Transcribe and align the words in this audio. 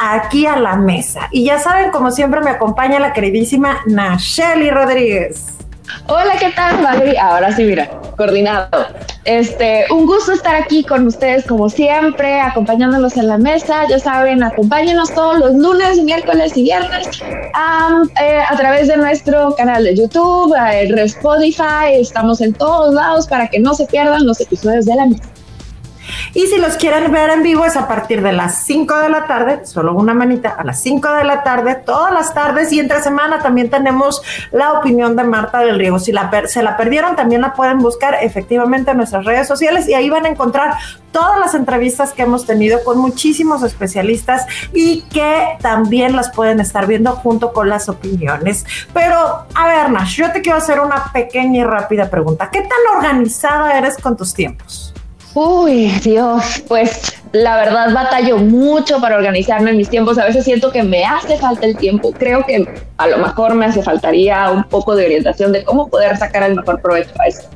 aquí 0.00 0.46
a 0.46 0.56
la 0.56 0.76
mesa. 0.76 1.28
Y 1.30 1.44
ya 1.44 1.58
saben, 1.58 1.90
como 1.90 2.10
siempre, 2.10 2.40
me 2.40 2.50
acompaña 2.50 3.00
la 3.00 3.12
queridísima 3.12 3.80
Nacheli 3.86 4.70
Rodríguez. 4.70 5.56
Hola, 6.06 6.34
¿qué 6.38 6.50
tal, 6.50 6.82
Valeria? 6.82 7.26
Ahora 7.26 7.54
sí, 7.54 7.64
mira, 7.64 7.88
coordinado. 8.16 8.68
Este, 9.24 9.84
un 9.90 10.06
gusto 10.06 10.32
estar 10.32 10.54
aquí 10.54 10.82
con 10.82 11.06
ustedes 11.06 11.46
como 11.46 11.68
siempre, 11.68 12.40
acompañándolos 12.40 13.16
en 13.16 13.28
la 13.28 13.38
mesa. 13.38 13.86
Ya 13.88 13.98
saben, 13.98 14.42
acompáñenos 14.42 15.12
todos 15.12 15.38
los 15.38 15.54
lunes, 15.54 16.02
miércoles 16.02 16.56
y 16.56 16.62
viernes 16.62 17.08
eh, 17.22 18.40
a 18.48 18.56
través 18.56 18.88
de 18.88 18.96
nuestro 18.96 19.54
canal 19.56 19.84
de 19.84 19.96
YouTube, 19.96 20.54
el 20.72 20.98
Spotify. 21.00 21.94
Estamos 21.94 22.40
en 22.40 22.54
todos 22.54 22.94
lados 22.94 23.26
para 23.26 23.48
que 23.48 23.60
no 23.60 23.74
se 23.74 23.86
pierdan 23.86 24.26
los 24.26 24.40
episodios 24.40 24.86
de 24.86 24.94
la 24.94 25.06
mesa. 25.06 25.24
Y 26.34 26.46
si 26.46 26.58
los 26.58 26.76
quieren 26.76 27.10
ver 27.10 27.30
en 27.30 27.42
vivo 27.42 27.64
es 27.64 27.76
a 27.76 27.88
partir 27.88 28.22
de 28.22 28.32
las 28.32 28.64
5 28.64 28.98
de 28.98 29.08
la 29.08 29.26
tarde, 29.26 29.66
solo 29.66 29.94
una 29.94 30.14
manita, 30.14 30.50
a 30.50 30.64
las 30.64 30.82
5 30.82 31.12
de 31.14 31.24
la 31.24 31.42
tarde, 31.42 31.74
todas 31.74 32.12
las 32.12 32.34
tardes 32.34 32.72
y 32.72 32.78
entre 32.78 33.02
semana 33.02 33.40
también 33.40 33.70
tenemos 33.70 34.22
la 34.52 34.74
opinión 34.74 35.16
de 35.16 35.24
Marta 35.24 35.60
del 35.60 35.78
Riego. 35.78 35.98
Si 35.98 36.12
la 36.12 36.30
se 36.46 36.62
la 36.62 36.76
perdieron, 36.76 37.16
también 37.16 37.40
la 37.40 37.54
pueden 37.54 37.78
buscar 37.78 38.18
efectivamente 38.22 38.92
en 38.92 38.98
nuestras 38.98 39.24
redes 39.24 39.48
sociales 39.48 39.88
y 39.88 39.94
ahí 39.94 40.08
van 40.08 40.26
a 40.26 40.28
encontrar 40.28 40.74
todas 41.12 41.38
las 41.40 41.54
entrevistas 41.54 42.12
que 42.12 42.22
hemos 42.22 42.46
tenido 42.46 42.82
con 42.84 42.98
muchísimos 42.98 43.62
especialistas 43.62 44.46
y 44.72 45.02
que 45.02 45.58
también 45.60 46.14
las 46.14 46.30
pueden 46.30 46.60
estar 46.60 46.86
viendo 46.86 47.12
junto 47.12 47.52
con 47.52 47.68
las 47.68 47.88
opiniones. 47.88 48.64
Pero, 48.94 49.46
a 49.54 49.66
ver, 49.66 49.90
Nash, 49.90 50.16
yo 50.16 50.30
te 50.32 50.42
quiero 50.42 50.58
hacer 50.58 50.80
una 50.80 51.10
pequeña 51.12 51.60
y 51.60 51.64
rápida 51.64 52.08
pregunta. 52.08 52.50
¿Qué 52.50 52.60
tan 52.60 52.96
organizada 52.96 53.76
eres 53.76 53.96
con 53.96 54.16
tus 54.16 54.32
tiempos? 54.32 54.94
Uy, 55.34 55.88
Dios, 56.02 56.62
pues 56.66 57.14
la 57.32 57.56
verdad 57.56 57.92
batallo 57.92 58.38
mucho 58.38 59.00
para 59.00 59.16
organizarme 59.16 59.70
en 59.70 59.76
mis 59.76 59.88
tiempos. 59.88 60.18
A 60.18 60.24
veces 60.24 60.44
siento 60.44 60.72
que 60.72 60.82
me 60.82 61.04
hace 61.04 61.38
falta 61.38 61.66
el 61.66 61.76
tiempo. 61.76 62.12
Creo 62.12 62.44
que 62.44 62.68
a 62.96 63.06
lo 63.06 63.18
mejor 63.18 63.54
me 63.54 63.66
hace 63.66 63.82
faltaría 63.82 64.50
un 64.50 64.64
poco 64.64 64.96
de 64.96 65.04
orientación 65.04 65.52
de 65.52 65.62
cómo 65.62 65.88
poder 65.88 66.16
sacar 66.16 66.42
el 66.42 66.56
mejor 66.56 66.82
provecho 66.82 67.12
a 67.20 67.28
eso. 67.28 67.48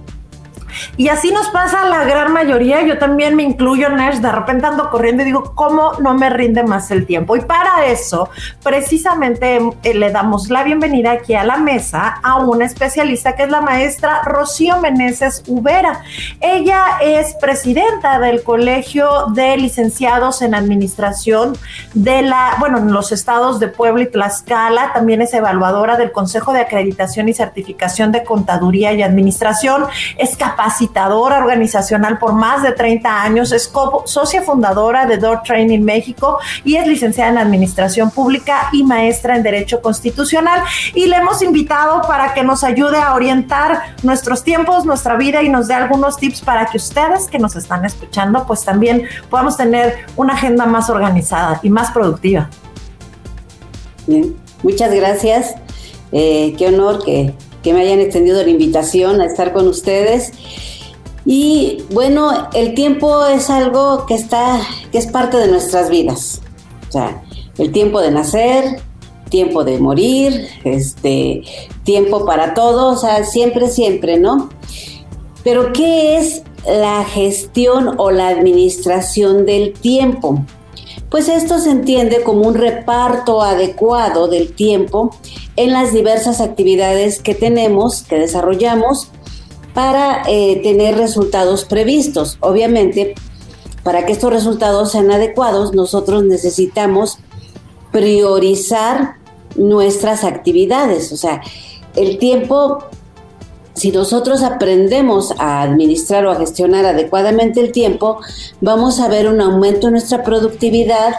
Y 0.96 1.08
así 1.08 1.30
nos 1.30 1.48
pasa 1.48 1.82
a 1.82 1.88
la 1.88 2.04
gran 2.04 2.32
mayoría, 2.32 2.82
yo 2.82 2.98
también 2.98 3.36
me 3.36 3.42
incluyo, 3.42 3.88
Nash, 3.88 4.16
de 4.16 4.32
repente 4.32 4.66
ando 4.66 4.90
corriendo 4.90 5.22
y 5.22 5.26
digo, 5.26 5.54
¿cómo 5.54 5.92
no 6.00 6.14
me 6.14 6.30
rinde 6.30 6.62
más 6.64 6.90
el 6.90 7.06
tiempo? 7.06 7.36
Y 7.36 7.40
para 7.40 7.86
eso, 7.86 8.28
precisamente 8.62 9.60
eh, 9.82 9.94
le 9.94 10.10
damos 10.10 10.50
la 10.50 10.64
bienvenida 10.64 11.12
aquí 11.12 11.34
a 11.34 11.44
la 11.44 11.56
mesa 11.56 12.20
a 12.22 12.36
una 12.36 12.64
especialista 12.64 13.36
que 13.36 13.44
es 13.44 13.50
la 13.50 13.60
maestra 13.60 14.22
Rocío 14.24 14.78
Meneses 14.80 15.42
Ubera. 15.46 16.02
Ella 16.40 16.98
es 17.02 17.34
presidenta 17.40 18.18
del 18.18 18.42
Colegio 18.42 19.26
de 19.34 19.56
Licenciados 19.56 20.42
en 20.42 20.54
Administración 20.54 21.56
de 21.94 22.22
la, 22.22 22.56
bueno, 22.58 22.78
en 22.78 22.92
los 22.92 23.12
estados 23.12 23.60
de 23.60 23.68
Puebla 23.68 24.04
y 24.04 24.10
Tlaxcala, 24.10 24.92
también 24.92 25.22
es 25.22 25.34
evaluadora 25.34 25.96
del 25.96 26.12
Consejo 26.12 26.52
de 26.52 26.60
Acreditación 26.60 27.28
y 27.28 27.34
Certificación 27.34 28.12
de 28.12 28.24
Contaduría 28.24 28.92
y 28.92 29.02
Administración, 29.02 29.84
es 30.18 30.36
capaz 30.36 30.63
capacitadora 30.64 31.38
organizacional 31.38 32.18
por 32.18 32.32
más 32.32 32.62
de 32.62 32.72
30 32.72 33.22
años, 33.22 33.52
es 33.52 33.70
socia 34.06 34.42
fundadora 34.42 35.04
de 35.04 35.18
Door 35.18 35.42
Training 35.42 35.80
México 35.80 36.38
y 36.64 36.76
es 36.76 36.86
licenciada 36.86 37.30
en 37.30 37.38
Administración 37.38 38.10
Pública 38.10 38.70
y 38.72 38.82
maestra 38.82 39.36
en 39.36 39.42
Derecho 39.42 39.82
Constitucional. 39.82 40.62
Y 40.94 41.06
le 41.06 41.16
hemos 41.16 41.42
invitado 41.42 42.00
para 42.08 42.32
que 42.32 42.42
nos 42.42 42.64
ayude 42.64 42.96
a 42.96 43.14
orientar 43.14 43.94
nuestros 44.02 44.42
tiempos, 44.42 44.86
nuestra 44.86 45.16
vida 45.16 45.42
y 45.42 45.50
nos 45.50 45.68
dé 45.68 45.74
algunos 45.74 46.16
tips 46.16 46.40
para 46.40 46.66
que 46.66 46.78
ustedes 46.78 47.28
que 47.28 47.38
nos 47.38 47.56
están 47.56 47.84
escuchando, 47.84 48.46
pues 48.46 48.64
también 48.64 49.06
podamos 49.28 49.58
tener 49.58 50.06
una 50.16 50.32
agenda 50.32 50.64
más 50.64 50.88
organizada 50.88 51.60
y 51.62 51.68
más 51.68 51.90
productiva. 51.90 52.48
Bien, 54.06 54.34
muchas 54.62 54.94
gracias. 54.94 55.56
Eh, 56.10 56.54
qué 56.56 56.68
honor 56.68 57.04
que 57.04 57.34
que 57.64 57.72
me 57.72 57.80
hayan 57.80 57.98
extendido 57.98 58.44
la 58.44 58.50
invitación 58.50 59.22
a 59.22 59.24
estar 59.24 59.54
con 59.54 59.66
ustedes. 59.66 60.32
Y 61.24 61.78
bueno, 61.90 62.48
el 62.52 62.74
tiempo 62.74 63.24
es 63.26 63.48
algo 63.48 64.04
que 64.04 64.14
está, 64.14 64.60
que 64.92 64.98
es 64.98 65.06
parte 65.06 65.38
de 65.38 65.48
nuestras 65.48 65.88
vidas. 65.88 66.42
O 66.88 66.92
sea, 66.92 67.22
el 67.56 67.72
tiempo 67.72 68.00
de 68.00 68.10
nacer, 68.10 68.82
tiempo 69.30 69.64
de 69.64 69.78
morir, 69.78 70.46
este, 70.64 71.42
tiempo 71.82 72.26
para 72.26 72.52
todo, 72.52 72.92
o 72.92 72.96
sea, 72.96 73.24
siempre, 73.24 73.68
siempre, 73.68 74.18
¿no? 74.18 74.50
Pero 75.42 75.72
¿qué 75.72 76.18
es 76.18 76.42
la 76.66 77.02
gestión 77.04 77.94
o 77.96 78.10
la 78.10 78.28
administración 78.28 79.46
del 79.46 79.72
tiempo? 79.72 80.44
Pues 81.14 81.28
esto 81.28 81.60
se 81.60 81.70
entiende 81.70 82.24
como 82.24 82.40
un 82.40 82.56
reparto 82.56 83.40
adecuado 83.40 84.26
del 84.26 84.52
tiempo 84.52 85.14
en 85.54 85.70
las 85.70 85.92
diversas 85.92 86.40
actividades 86.40 87.22
que 87.22 87.36
tenemos, 87.36 88.02
que 88.02 88.18
desarrollamos, 88.18 89.12
para 89.74 90.24
eh, 90.26 90.58
tener 90.64 90.96
resultados 90.96 91.66
previstos. 91.66 92.36
Obviamente, 92.40 93.14
para 93.84 94.06
que 94.06 94.12
estos 94.12 94.32
resultados 94.32 94.90
sean 94.90 95.12
adecuados, 95.12 95.72
nosotros 95.72 96.24
necesitamos 96.24 97.18
priorizar 97.92 99.14
nuestras 99.54 100.24
actividades. 100.24 101.12
O 101.12 101.16
sea, 101.16 101.42
el 101.94 102.18
tiempo, 102.18 102.78
si 103.74 103.90
nosotros 103.90 104.42
aprendemos 104.42 105.34
a 105.38 105.62
administrar 105.62 106.24
o 106.26 106.30
a 106.30 106.36
gestionar 106.36 106.86
adecuadamente 106.86 107.60
el 107.60 107.72
tiempo, 107.72 108.20
vamos 108.60 109.00
a 109.00 109.08
ver 109.08 109.28
un 109.28 109.40
aumento 109.40 109.88
en 109.88 109.94
nuestra 109.94 110.22
productividad, 110.22 111.14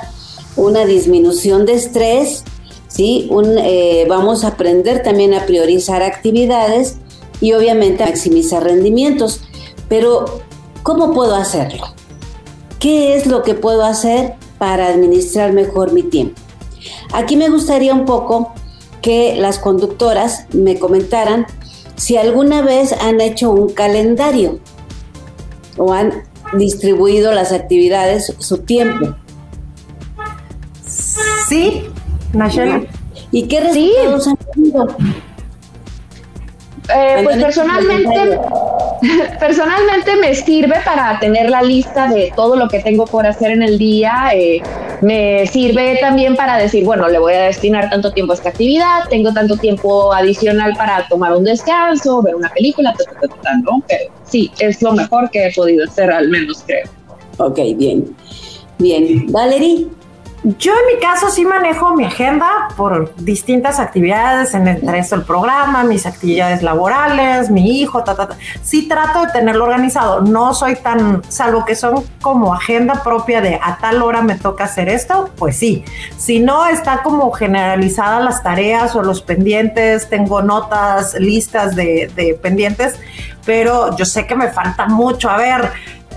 una 0.56 0.86
disminución 0.86 1.66
de 1.66 1.74
estrés, 1.74 2.46
¿sí? 2.88 3.30
Eh, 3.58 4.06
vamos 4.08 4.46
a 4.46 4.50
aprender 4.50 5.04
también 5.04 5.34
a 5.34 5.46
priorizar 5.46 6.02
actividades 6.02 6.98
y 7.42 7.52
obviamente 7.52 8.04
a 8.04 8.08
maximizar 8.08 8.64
rendimientos. 8.64 9.42
Pero, 9.90 10.40
¿cómo 10.82 11.14
puedo 11.14 11.36
hacerlo? 11.36 11.84
¿Qué 12.80 13.18
es 13.18 13.28
lo 13.28 13.44
que 13.44 13.54
puedo 13.54 13.84
hacer 13.84 14.36
para 14.58 14.88
administrar 14.88 15.52
mejor 15.52 15.92
mi 15.92 16.04
tiempo? 16.04 16.42
Aquí 17.12 17.36
me 17.36 17.50
gustaría 17.50 17.94
un 17.94 18.06
poco 18.06 18.54
que 19.02 19.36
las 19.36 19.60
conductoras 19.60 20.46
me 20.54 20.80
comentaran 20.80 21.46
si 21.96 22.18
alguna 22.18 22.62
vez 22.62 22.94
han 22.94 23.22
hecho 23.22 23.52
un 23.52 23.70
calendario 23.74 24.60
o 25.78 25.94
han 25.94 26.24
distribuido 26.54 27.32
las 27.32 27.52
actividades, 27.52 28.34
su 28.40 28.60
tiempo. 28.60 29.16
Sí, 31.48 31.84
¿Y 33.32 33.48
qué 33.48 33.62
resultados 33.62 34.28
han 34.28 34.38
tenido? 34.54 34.88
Eh, 36.96 37.22
pues 37.24 37.38
personalmente, 37.38 38.40
personalmente 39.40 40.16
me 40.18 40.36
sirve 40.36 40.76
para 40.86 41.20
tener 41.20 41.50
la 41.50 41.62
lista 41.62 42.08
de 42.08 42.32
todo 42.36 42.56
lo 42.56 42.68
que 42.68 42.80
tengo 42.80 43.06
por 43.06 43.26
hacer 43.26 43.52
en 43.52 43.64
el 43.64 43.78
día. 43.78 44.30
Eh, 44.34 44.62
me 45.02 45.46
sirve 45.48 45.98
también 46.00 46.36
para 46.36 46.58
decir, 46.58 46.86
bueno, 46.86 47.08
le 47.08 47.20
voy 47.20 47.34
a 47.34 47.44
destinar 47.44 47.90
tanto 47.90 48.12
tiempo 48.12 48.34
a 48.34 48.36
esta 48.36 48.50
actividad, 48.50 49.08
tengo 49.10 49.34
tanto 49.34 49.58
tiempo 49.58 50.14
adicional 50.14 50.74
para 50.78 51.08
tomar 51.08 51.36
un 51.36 51.44
descanso, 51.44 52.22
ver 52.22 52.36
una 52.36 52.50
película, 52.50 52.94
¿no? 53.64 53.84
Pero 53.88 54.12
sí, 54.24 54.52
es 54.60 54.82
lo 54.82 54.94
mejor 54.94 55.30
que 55.32 55.48
he 55.48 55.54
podido 55.54 55.86
hacer, 55.86 56.12
al 56.12 56.30
menos 56.30 56.64
creo. 56.66 56.88
Ok, 57.38 57.60
bien. 57.76 58.16
Bien. 58.78 59.32
Valerie. 59.32 59.88
Yo 60.60 60.74
en 60.74 60.96
mi 60.96 61.02
caso 61.02 61.32
sí 61.32 61.44
manejo 61.44 61.96
mi 61.96 62.06
agenda 62.06 62.68
por 62.78 63.16
distintas 63.16 63.80
actividades, 63.80 64.54
en 64.54 64.68
eso 64.68 65.16
el 65.16 65.24
programa, 65.24 65.84
mis 65.84 66.06
actividades 66.06 66.62
laborales, 66.62 67.50
mi 67.50 67.82
hijo, 67.82 68.04
ta, 68.04 68.14
ta, 68.16 68.28
ta. 68.28 68.38
Sí 68.62 68.88
trato 68.88 69.26
de 69.26 69.32
tenerlo 69.32 69.64
organizado. 69.64 70.22
No 70.22 70.54
soy 70.54 70.76
tan, 70.76 71.24
salvo 71.30 71.66
que 71.66 71.74
son 71.74 72.04
como 72.22 72.54
agenda 72.54 73.02
propia 73.02 73.42
de 73.42 73.60
a 73.60 73.80
tal 73.80 74.04
hora 74.04 74.22
me 74.22 74.36
toca 74.36 74.66
hacer 74.66 74.88
esto, 74.88 75.32
pues 75.36 75.58
sí. 75.58 75.84
Si 76.16 76.40
no, 76.40 76.68
está 76.68 77.02
como 77.02 77.32
generalizada 77.32 78.20
las 78.20 78.44
tareas 78.44 78.96
o 78.96 79.02
los 79.02 79.24
pendientes, 79.24 80.10
tengo 80.10 80.44
notas, 80.44 81.16
listas 81.16 81.76
de, 81.76 82.12
de 82.16 82.36
pendientes, 82.36 83.00
pero 83.48 83.98
yo 83.98 84.06
sé 84.06 84.28
que 84.28 84.36
me 84.36 84.50
falta 84.50 84.86
mucho. 84.86 85.28
A 85.28 85.38
ver, 85.38 85.72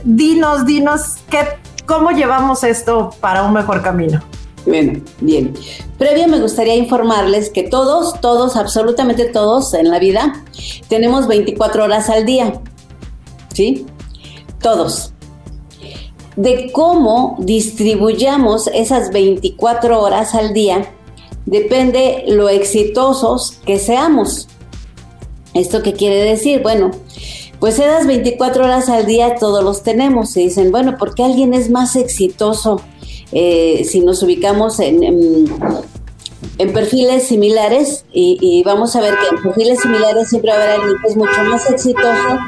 dinos, 0.04 0.66
dinos 0.66 1.16
qué 1.30 1.48
¿Cómo 1.88 2.10
llevamos 2.10 2.64
esto 2.64 3.08
para 3.18 3.44
un 3.44 3.54
mejor 3.54 3.82
camino? 3.82 4.22
Bueno, 4.66 5.00
bien. 5.22 5.54
Previo 5.96 6.28
me 6.28 6.38
gustaría 6.38 6.76
informarles 6.76 7.48
que 7.48 7.62
todos, 7.62 8.20
todos, 8.20 8.56
absolutamente 8.56 9.24
todos 9.24 9.72
en 9.72 9.90
la 9.90 9.98
vida 9.98 10.44
tenemos 10.88 11.26
24 11.26 11.84
horas 11.84 12.10
al 12.10 12.26
día. 12.26 12.60
¿Sí? 13.54 13.86
Todos. 14.60 15.14
De 16.36 16.70
cómo 16.72 17.36
distribuyamos 17.38 18.66
esas 18.66 19.10
24 19.10 19.98
horas 19.98 20.34
al 20.34 20.52
día 20.52 20.92
depende 21.46 22.24
lo 22.28 22.50
exitosos 22.50 23.60
que 23.64 23.78
seamos. 23.78 24.46
¿Esto 25.54 25.82
qué 25.82 25.94
quiere 25.94 26.22
decir? 26.22 26.62
Bueno, 26.62 26.90
pues 27.60 27.78
esas 27.78 28.06
24 28.06 28.64
horas 28.64 28.88
al 28.88 29.06
día 29.06 29.34
todos 29.36 29.64
los 29.64 29.82
tenemos. 29.82 30.36
Y 30.36 30.44
dicen, 30.44 30.70
bueno, 30.70 30.96
¿por 30.96 31.14
qué 31.14 31.24
alguien 31.24 31.54
es 31.54 31.70
más 31.70 31.96
exitoso 31.96 32.80
eh, 33.32 33.84
si 33.88 34.00
nos 34.00 34.22
ubicamos 34.22 34.78
en, 34.80 35.46
perfiles 36.72 37.24
similares? 37.24 38.04
Y, 38.12 38.62
vamos 38.64 38.94
a 38.94 39.00
ver 39.00 39.14
que 39.14 39.34
en 39.34 39.42
perfiles 39.42 39.80
similares 39.80 40.28
siempre 40.28 40.52
haber 40.52 40.70
alguien 40.70 40.96
que 41.02 41.08
es 41.08 41.16
mucho 41.16 41.42
más 41.48 41.68
exitoso 41.70 42.38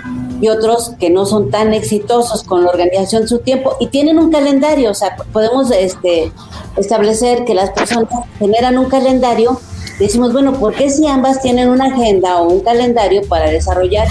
y 0.40 0.48
otros 0.48 0.92
que 0.98 1.10
no 1.10 1.26
son 1.26 1.50
tan 1.50 1.74
exitosos 1.74 2.44
con 2.44 2.64
la 2.64 2.70
organización 2.70 3.22
de 3.22 3.28
su 3.28 3.38
tiempo 3.40 3.76
y 3.80 3.88
tienen 3.88 4.18
un 4.18 4.30
calendario. 4.30 4.90
O 4.90 4.94
sea, 4.94 5.16
podemos 5.32 5.70
este, 5.72 6.32
establecer 6.76 7.44
que 7.44 7.54
las 7.54 7.70
personas 7.70 8.08
generan 8.38 8.78
un 8.78 8.86
calendario. 8.86 9.60
Decimos, 9.98 10.32
bueno, 10.32 10.54
¿por 10.54 10.74
qué 10.74 10.88
si 10.88 11.06
ambas 11.06 11.42
tienen 11.42 11.68
una 11.68 11.86
agenda 11.86 12.40
o 12.40 12.48
un 12.48 12.60
calendario 12.60 13.20
para 13.28 13.50
desarrollar 13.50 14.08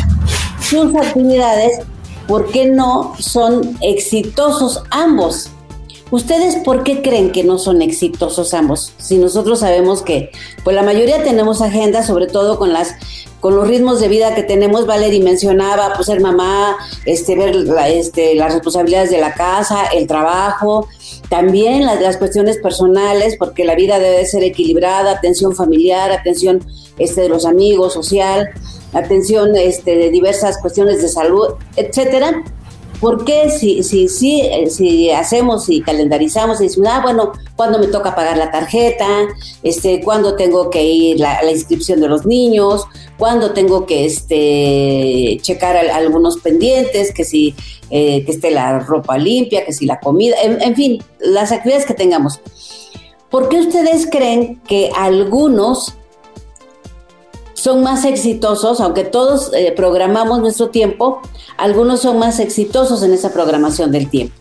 sus 0.70 0.96
actividades, 0.96 1.80
¿por 2.28 2.52
qué 2.52 2.68
no 2.68 3.16
son 3.18 3.76
exitosos 3.82 4.84
ambos? 4.92 5.50
¿Ustedes 6.12 6.58
por 6.58 6.84
qué 6.84 7.02
creen 7.02 7.32
que 7.32 7.44
no 7.44 7.58
son 7.58 7.82
exitosos 7.82 8.54
ambos? 8.54 8.94
Si 8.98 9.18
nosotros 9.18 9.60
sabemos 9.60 10.04
que, 10.04 10.32
pues 10.64 10.76
la 10.76 10.84
mayoría 10.84 11.24
tenemos 11.24 11.62
agenda, 11.62 12.04
sobre 12.04 12.28
todo 12.28 12.58
con 12.58 12.72
las 12.72 12.96
con 13.40 13.56
los 13.56 13.70
ritmos 13.70 14.02
de 14.02 14.10
vida 14.10 14.36
que 14.36 14.44
tenemos, 14.44 14.86
Valerie 14.86 15.24
mencionaba, 15.24 15.94
pues 15.96 16.08
ser 16.08 16.20
mamá, 16.20 16.76
este, 17.06 17.38
ver 17.38 17.56
este, 17.88 18.36
las 18.36 18.52
responsabilidades 18.54 19.12
de 19.12 19.22
la 19.22 19.34
casa, 19.34 19.86
el 19.94 20.08
trabajo, 20.08 20.90
también 21.30 21.86
las, 21.86 22.02
las, 22.02 22.18
cuestiones 22.18 22.58
personales, 22.58 23.38
porque 23.40 23.64
la 23.64 23.76
vida 23.76 23.98
debe 23.98 24.26
ser 24.26 24.44
equilibrada, 24.44 25.12
atención 25.12 25.56
familiar, 25.56 26.12
atención 26.12 26.60
este, 26.98 27.22
de 27.22 27.30
los 27.30 27.46
amigos, 27.46 27.94
social 27.94 28.50
atención 28.94 29.56
este, 29.56 29.96
de 29.96 30.10
diversas 30.10 30.58
cuestiones 30.60 31.02
de 31.02 31.10
salud, 31.10 31.56
etcétera. 31.76 32.44
Porque 33.00 33.50
si, 33.50 33.82
si, 33.82 34.10
si, 34.10 34.44
si 34.70 35.10
hacemos 35.10 35.70
y 35.70 35.82
calendarizamos 35.82 36.60
y 36.60 36.66
decimos, 36.66 36.90
ah, 36.92 37.00
bueno, 37.02 37.32
cuando 37.56 37.80
me 37.80 37.88
toca 37.88 38.14
pagar 38.14 38.38
la 38.38 38.52
tarjeta, 38.52 39.08
este, 39.64 40.02
cuándo 40.02 40.36
tengo 40.36 40.70
que 40.70 40.84
ir 40.84 41.18
la, 41.18 41.42
la 41.42 41.52
inscripción 41.52 42.02
de 42.02 42.10
los 42.10 42.26
niños, 42.26 42.84
cuándo 43.18 43.52
tengo 43.54 43.86
que 43.86 44.06
este, 44.06 45.38
checar 45.42 45.78
algunos 45.78 46.40
pendientes, 46.40 47.14
que 47.14 47.24
si 47.24 47.56
eh, 47.90 48.24
que 48.26 48.32
esté 48.32 48.52
la 48.52 48.80
ropa 48.80 49.18
limpia, 49.18 49.66
que 49.66 49.74
si 49.74 49.86
la 49.86 50.00
comida, 50.00 50.36
en, 50.44 50.62
en 50.62 50.76
fin, 50.76 51.04
las 51.20 51.52
actividades 51.52 51.86
que 51.86 51.94
tengamos. 51.94 52.42
¿Por 53.32 53.50
qué 53.50 53.60
ustedes 53.60 54.08
creen 54.12 54.60
que 54.68 54.92
algunos 54.96 55.96
son 57.60 57.84
más 57.84 58.06
exitosos, 58.06 58.80
aunque 58.80 59.04
todos 59.04 59.52
eh, 59.54 59.74
programamos 59.76 60.40
nuestro 60.40 60.70
tiempo, 60.70 61.22
algunos 61.58 62.00
son 62.00 62.18
más 62.18 62.40
exitosos 62.40 63.04
en 63.04 63.14
esa 63.14 63.34
programación 63.34 63.92
del 63.92 64.10
tiempo. 64.10 64.34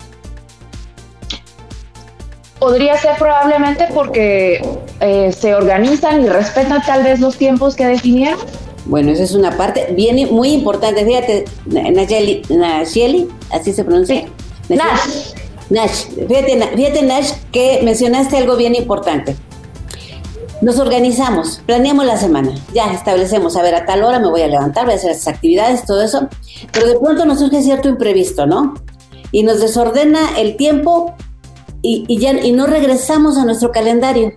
Podría 2.60 2.96
ser 2.96 3.16
probablemente 3.18 3.88
porque 3.92 4.62
eh, 5.00 5.32
se 5.32 5.54
organizan 5.54 6.22
y 6.24 6.28
respetan 6.28 6.80
tal 6.86 7.02
vez 7.02 7.18
los 7.18 7.36
tiempos 7.36 7.74
que 7.74 7.86
definieron. 7.86 8.38
Bueno, 8.84 9.10
esa 9.10 9.24
es 9.24 9.34
una 9.34 9.56
parte 9.56 9.92
bien 9.96 10.32
muy 10.32 10.50
importante. 10.50 11.04
Fíjate, 11.04 11.44
Nayeli, 11.66 13.28
así 13.50 13.72
se 13.72 13.84
pronuncia. 13.84 14.26
Nash. 14.68 15.34
Nash. 15.70 16.04
Fíjate, 16.28 16.68
fíjate, 16.76 17.02
Nash, 17.02 17.32
que 17.50 17.80
mencionaste 17.82 18.36
algo 18.36 18.56
bien 18.56 18.76
importante. 18.76 19.36
Nos 20.60 20.80
organizamos, 20.80 21.60
planeamos 21.66 22.04
la 22.04 22.16
semana, 22.16 22.52
ya 22.74 22.92
establecemos, 22.92 23.56
a 23.56 23.62
ver, 23.62 23.76
a 23.76 23.86
tal 23.86 24.02
hora 24.02 24.18
me 24.18 24.28
voy 24.28 24.42
a 24.42 24.48
levantar, 24.48 24.86
voy 24.86 24.94
a 24.94 24.96
hacer 24.96 25.12
esas 25.12 25.28
actividades, 25.28 25.84
todo 25.84 26.02
eso, 26.02 26.28
pero 26.72 26.88
de 26.88 26.98
pronto 26.98 27.24
nos 27.26 27.38
surge 27.38 27.62
cierto 27.62 27.88
imprevisto, 27.88 28.44
¿no? 28.44 28.74
Y 29.30 29.44
nos 29.44 29.60
desordena 29.60 30.36
el 30.36 30.56
tiempo 30.56 31.14
y, 31.80 32.18
ya, 32.18 32.32
y 32.32 32.50
no 32.50 32.66
regresamos 32.66 33.38
a 33.38 33.44
nuestro 33.44 33.70
calendario. 33.70 34.32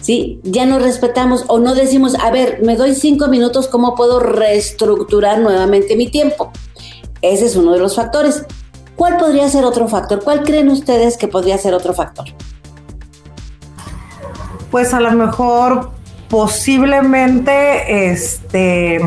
¿Sí? 0.00 0.40
Ya 0.42 0.64
no 0.64 0.78
respetamos 0.78 1.44
o 1.48 1.58
no 1.58 1.74
decimos, 1.74 2.14
a 2.14 2.30
ver, 2.30 2.60
me 2.62 2.74
doy 2.74 2.94
cinco 2.94 3.28
minutos, 3.28 3.68
¿cómo 3.68 3.94
puedo 3.94 4.18
reestructurar 4.18 5.40
nuevamente 5.40 5.94
mi 5.96 6.08
tiempo? 6.08 6.50
Ese 7.20 7.44
es 7.44 7.56
uno 7.56 7.72
de 7.72 7.80
los 7.80 7.96
factores. 7.96 8.46
¿Cuál 8.96 9.18
podría 9.18 9.48
ser 9.50 9.66
otro 9.66 9.86
factor? 9.88 10.24
¿Cuál 10.24 10.42
creen 10.42 10.70
ustedes 10.70 11.18
que 11.18 11.28
podría 11.28 11.58
ser 11.58 11.74
otro 11.74 11.92
factor? 11.92 12.24
Pues 14.70 14.94
a 14.94 15.00
lo 15.00 15.12
mejor 15.12 15.90
posiblemente 16.28 18.10
este 18.12 19.00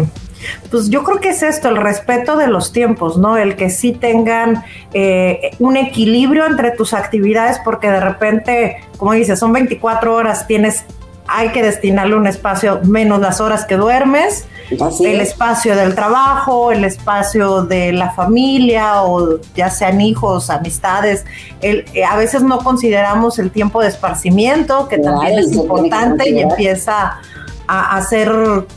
pues 0.69 0.89
yo 0.89 1.03
creo 1.03 1.19
que 1.19 1.29
es 1.29 1.43
esto, 1.43 1.69
el 1.69 1.77
respeto 1.77 2.35
de 2.35 2.47
los 2.47 2.73
tiempos, 2.73 3.17
¿no? 3.17 3.37
El 3.37 3.55
que 3.55 3.69
sí 3.69 3.91
tengan 3.93 4.63
eh, 4.93 5.51
un 5.59 5.77
equilibrio 5.77 6.45
entre 6.45 6.71
tus 6.71 6.93
actividades, 6.93 7.59
porque 7.63 7.89
de 7.89 7.99
repente, 7.99 8.77
como 8.97 9.13
dices, 9.13 9.39
son 9.39 9.53
24 9.53 10.13
horas, 10.13 10.47
tienes 10.47 10.85
hay 11.27 11.49
que 11.49 11.63
destinarle 11.63 12.15
un 12.15 12.27
espacio 12.27 12.81
menos 12.83 13.19
las 13.19 13.39
horas 13.39 13.65
que 13.65 13.75
duermes, 13.75 14.45
el 14.69 15.21
espacio 15.21 15.75
del 15.75 15.95
trabajo, 15.95 16.71
el 16.71 16.83
espacio 16.83 17.63
de 17.63 17.93
la 17.93 18.11
familia 18.11 19.03
o 19.03 19.39
ya 19.55 19.69
sean 19.69 20.01
hijos, 20.01 20.49
amistades. 20.49 21.25
El, 21.61 21.85
eh, 21.93 22.03
a 22.03 22.17
veces 22.17 22.43
no 22.43 22.59
consideramos 22.59 23.39
el 23.39 23.51
tiempo 23.51 23.81
de 23.81 23.87
esparcimiento, 23.87 24.87
que 24.87 24.97
también 24.97 25.39
es 25.39 25.53
importante 25.53 26.29
y 26.29 26.39
empieza 26.39 27.19
a 27.67 27.97
hacer 27.97 28.31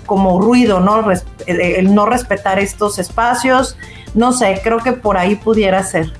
como 0.07 0.41
ruido, 0.41 0.81
¿no? 0.81 1.05
el 1.47 1.95
no 1.95 2.07
respetar 2.07 2.59
estos 2.59 2.99
espacios. 2.99 3.77
No 4.15 4.33
sé, 4.33 4.61
creo 4.63 4.79
que 4.79 4.93
por 4.93 5.19
ahí 5.19 5.35
pudiera 5.35 5.83
ser. 5.83 6.13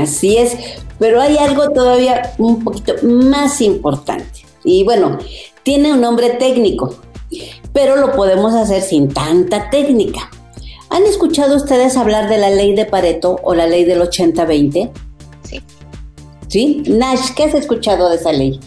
Así 0.00 0.36
es, 0.36 0.56
pero 0.98 1.20
hay 1.20 1.38
algo 1.38 1.70
todavía 1.70 2.32
un 2.38 2.62
poquito 2.62 2.94
más 3.02 3.60
importante 3.60 4.45
y 4.66 4.82
bueno, 4.82 5.16
tiene 5.62 5.92
un 5.92 6.00
nombre 6.00 6.30
técnico, 6.30 6.96
pero 7.72 7.96
lo 7.96 8.12
podemos 8.12 8.52
hacer 8.52 8.82
sin 8.82 9.08
tanta 9.08 9.70
técnica. 9.70 10.28
¿Han 10.90 11.04
escuchado 11.04 11.56
ustedes 11.56 11.96
hablar 11.96 12.28
de 12.28 12.38
la 12.38 12.50
ley 12.50 12.74
de 12.74 12.84
Pareto 12.84 13.38
o 13.44 13.54
la 13.54 13.66
ley 13.66 13.84
del 13.84 14.00
80-20? 14.00 14.90
Sí. 15.42 15.62
¿Sí? 16.48 16.82
Nash, 16.88 17.30
¿qué 17.36 17.44
has 17.44 17.54
escuchado 17.54 18.10
de 18.10 18.16
esa 18.16 18.32
ley? 18.32 18.58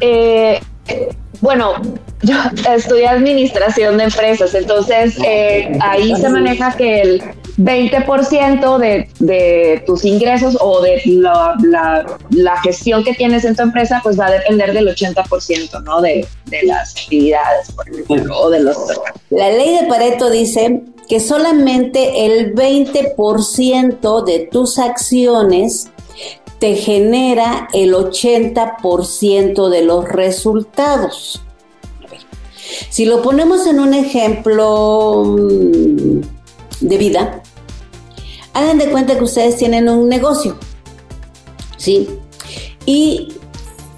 Eh, 0.00 0.60
bueno, 1.42 1.74
yo 2.22 2.36
estudié 2.74 3.06
administración 3.06 3.98
de 3.98 4.04
empresas, 4.04 4.54
entonces 4.54 5.18
eh, 5.22 5.78
ahí 5.82 6.16
se 6.16 6.28
maneja 6.30 6.74
que 6.74 7.02
el 7.02 7.22
20% 7.58 8.78
de, 8.78 9.08
de 9.20 9.82
tus 9.86 10.04
ingresos 10.04 10.56
o 10.60 10.80
de 10.80 11.00
la, 11.06 11.56
la, 12.30 12.60
gestión 12.62 13.04
que 13.04 13.14
tienes 13.14 13.44
en 13.44 13.54
tu 13.54 13.62
empresa, 13.62 14.00
pues 14.02 14.18
va 14.18 14.26
a 14.26 14.32
depender 14.32 14.72
del 14.72 14.88
80%, 14.88 15.82
¿no? 15.84 16.00
De, 16.00 16.26
de 16.46 16.62
las 16.64 16.96
actividades, 16.96 17.70
por 17.72 17.88
ejemplo, 17.88 18.36
o 18.38 18.50
de 18.50 18.60
los... 18.60 18.76
La 19.30 19.50
ley 19.50 19.78
de 19.78 19.86
Pareto 19.86 20.30
dice 20.30 20.82
que 21.08 21.20
solamente 21.20 22.26
el 22.26 22.54
20% 22.54 24.24
de 24.24 24.48
tus 24.50 24.78
acciones 24.78 25.90
te 26.58 26.76
genera 26.76 27.68
el 27.72 27.94
80% 27.94 29.68
de 29.68 29.82
los 29.82 30.08
resultados. 30.08 31.42
Si 32.88 33.04
lo 33.04 33.22
ponemos 33.22 33.66
en 33.66 33.80
un 33.80 33.94
ejemplo 33.94 35.24
mm, 35.24 36.20
de 36.80 36.98
vida, 36.98 37.42
hagan 38.54 38.78
de 38.78 38.88
cuenta 38.90 39.16
que 39.16 39.24
ustedes 39.24 39.56
tienen 39.56 39.88
un 39.88 40.08
negocio, 40.08 40.56
¿sí? 41.76 42.08
Y 42.86 43.34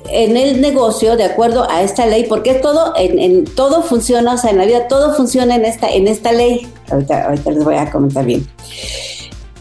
en 0.09 0.37
el 0.37 0.61
negocio, 0.61 1.17
de 1.17 1.25
acuerdo 1.25 1.69
a 1.71 1.83
esta 1.83 2.07
ley, 2.07 2.25
porque 2.29 2.55
todo, 2.55 2.93
en, 2.97 3.45
todo 3.45 3.83
funciona, 3.83 4.35
o 4.35 4.39
sea, 4.39 4.51
en 4.51 4.59
la 4.59 4.65
vida 4.65 4.89
todo 4.89 5.15
funciona 5.15 5.55
en 5.57 5.65
esta, 5.65 5.89
en 5.91 6.09
esta 6.09 6.33
ley. 6.33 6.67
Ahorita, 6.91 7.27
ahorita 7.27 7.51
les 7.51 7.65
voy 7.65 7.75
a 7.75 7.91
comentar 7.91 8.25
bien. 8.25 8.47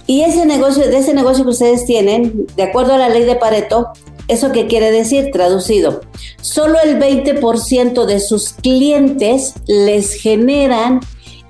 Y 0.08 0.22
ese 0.22 0.46
negocio, 0.46 0.88
de 0.88 0.98
ese 0.98 1.14
negocio 1.14 1.44
que 1.44 1.52
ustedes 1.52 1.86
tienen, 1.86 2.46
de 2.56 2.64
acuerdo 2.64 2.94
a 2.94 2.98
la 2.98 3.10
ley 3.10 3.24
de 3.24 3.36
Pareto, 3.36 3.90
¿eso 4.28 4.52
qué 4.52 4.68
quiere 4.68 4.92
decir? 4.92 5.32
Traducido, 5.32 6.02
solo 6.42 6.78
el 6.84 7.00
20% 7.00 8.06
de 8.06 8.20
sus 8.20 8.54
clientes 8.54 9.54
les 9.66 10.14
generan 10.14 11.00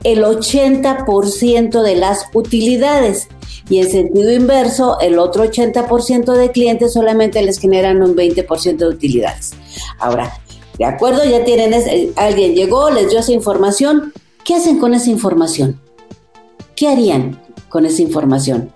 el 0.03 0.23
80% 0.23 1.81
de 1.81 1.95
las 1.95 2.25
utilidades. 2.33 3.27
Y 3.69 3.79
en 3.79 3.89
sentido 3.89 4.31
inverso, 4.31 4.99
el 4.99 5.17
otro 5.17 5.43
80% 5.43 6.33
de 6.33 6.51
clientes 6.51 6.93
solamente 6.93 7.41
les 7.41 7.59
generan 7.59 8.03
un 8.03 8.15
20% 8.15 8.77
de 8.77 8.87
utilidades. 8.87 9.53
Ahora, 9.97 10.39
de 10.77 10.85
acuerdo, 10.85 11.23
ya 11.25 11.43
tienen, 11.43 11.73
eh, 11.73 12.11
alguien 12.15 12.53
llegó, 12.53 12.89
les 12.89 13.09
dio 13.09 13.19
esa 13.19 13.31
información. 13.31 14.13
¿Qué 14.43 14.55
hacen 14.55 14.77
con 14.77 14.93
esa 14.93 15.09
información? 15.09 15.79
¿Qué 16.75 16.87
harían 16.87 17.41
con 17.69 17.85
esa 17.85 18.01
información? 18.01 18.74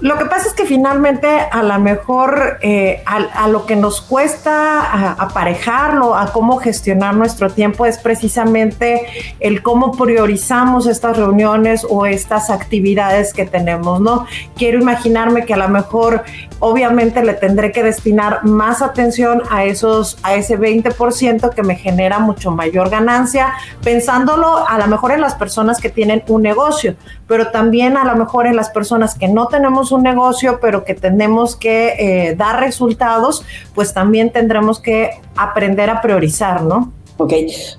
Lo 0.00 0.16
que 0.16 0.26
pasa 0.26 0.46
es 0.46 0.54
que 0.54 0.64
finalmente 0.64 1.26
a 1.28 1.62
lo 1.64 1.76
mejor 1.80 2.58
eh, 2.62 3.02
a, 3.04 3.48
lo 3.48 3.66
que 3.66 3.74
nos 3.74 4.00
cuesta 4.00 5.12
aparejarlo, 5.12 6.14
a 6.14 6.32
cómo 6.32 6.58
gestionar 6.58 7.16
nuestro 7.16 7.50
tiempo 7.50 7.84
es 7.84 7.98
precisamente 7.98 9.06
el 9.40 9.60
cómo 9.60 9.92
priorizamos 9.92 10.86
estas 10.86 11.16
reuniones 11.16 11.84
o 11.88 12.06
estas 12.06 12.50
actividades 12.50 13.32
que 13.32 13.44
tenemos, 13.44 14.00
¿no? 14.00 14.26
Quiero 14.54 14.78
imaginarme 14.78 15.44
que 15.44 15.54
a 15.54 15.56
lo 15.56 15.68
mejor 15.68 16.22
obviamente 16.60 17.24
le 17.24 17.34
tendré 17.34 17.72
que 17.72 17.82
destinar 17.82 18.44
más 18.44 18.82
atención 18.82 19.42
a 19.50 19.64
esos 19.64 20.18
a 20.22 20.34
ese 20.34 20.58
20% 20.58 21.52
que 21.52 21.62
me 21.64 21.74
genera 21.74 22.20
mucho 22.20 22.52
mayor 22.52 22.88
ganancia, 22.88 23.54
pensándolo 23.82 24.64
a 24.68 24.78
lo 24.78 24.86
mejor 24.86 25.10
en 25.10 25.20
las 25.20 25.34
personas 25.34 25.80
que 25.80 25.90
tienen 25.90 26.22
un 26.28 26.42
negocio, 26.42 26.94
pero 27.26 27.48
también 27.50 27.96
a 27.96 28.04
lo 28.04 28.14
mejor 28.14 28.46
en 28.46 28.54
las 28.54 28.70
personas 28.70 29.16
que 29.16 29.26
no 29.26 29.48
tenemos 29.48 29.87
un 29.92 30.02
negocio, 30.02 30.58
pero 30.60 30.84
que 30.84 30.94
tenemos 30.94 31.56
que 31.56 31.94
eh, 31.98 32.34
dar 32.34 32.60
resultados, 32.60 33.44
pues 33.74 33.92
también 33.94 34.30
tendremos 34.30 34.80
que 34.80 35.10
aprender 35.36 35.90
a 35.90 36.00
priorizar, 36.00 36.62
¿no? 36.62 36.92
Ok, 37.18 37.32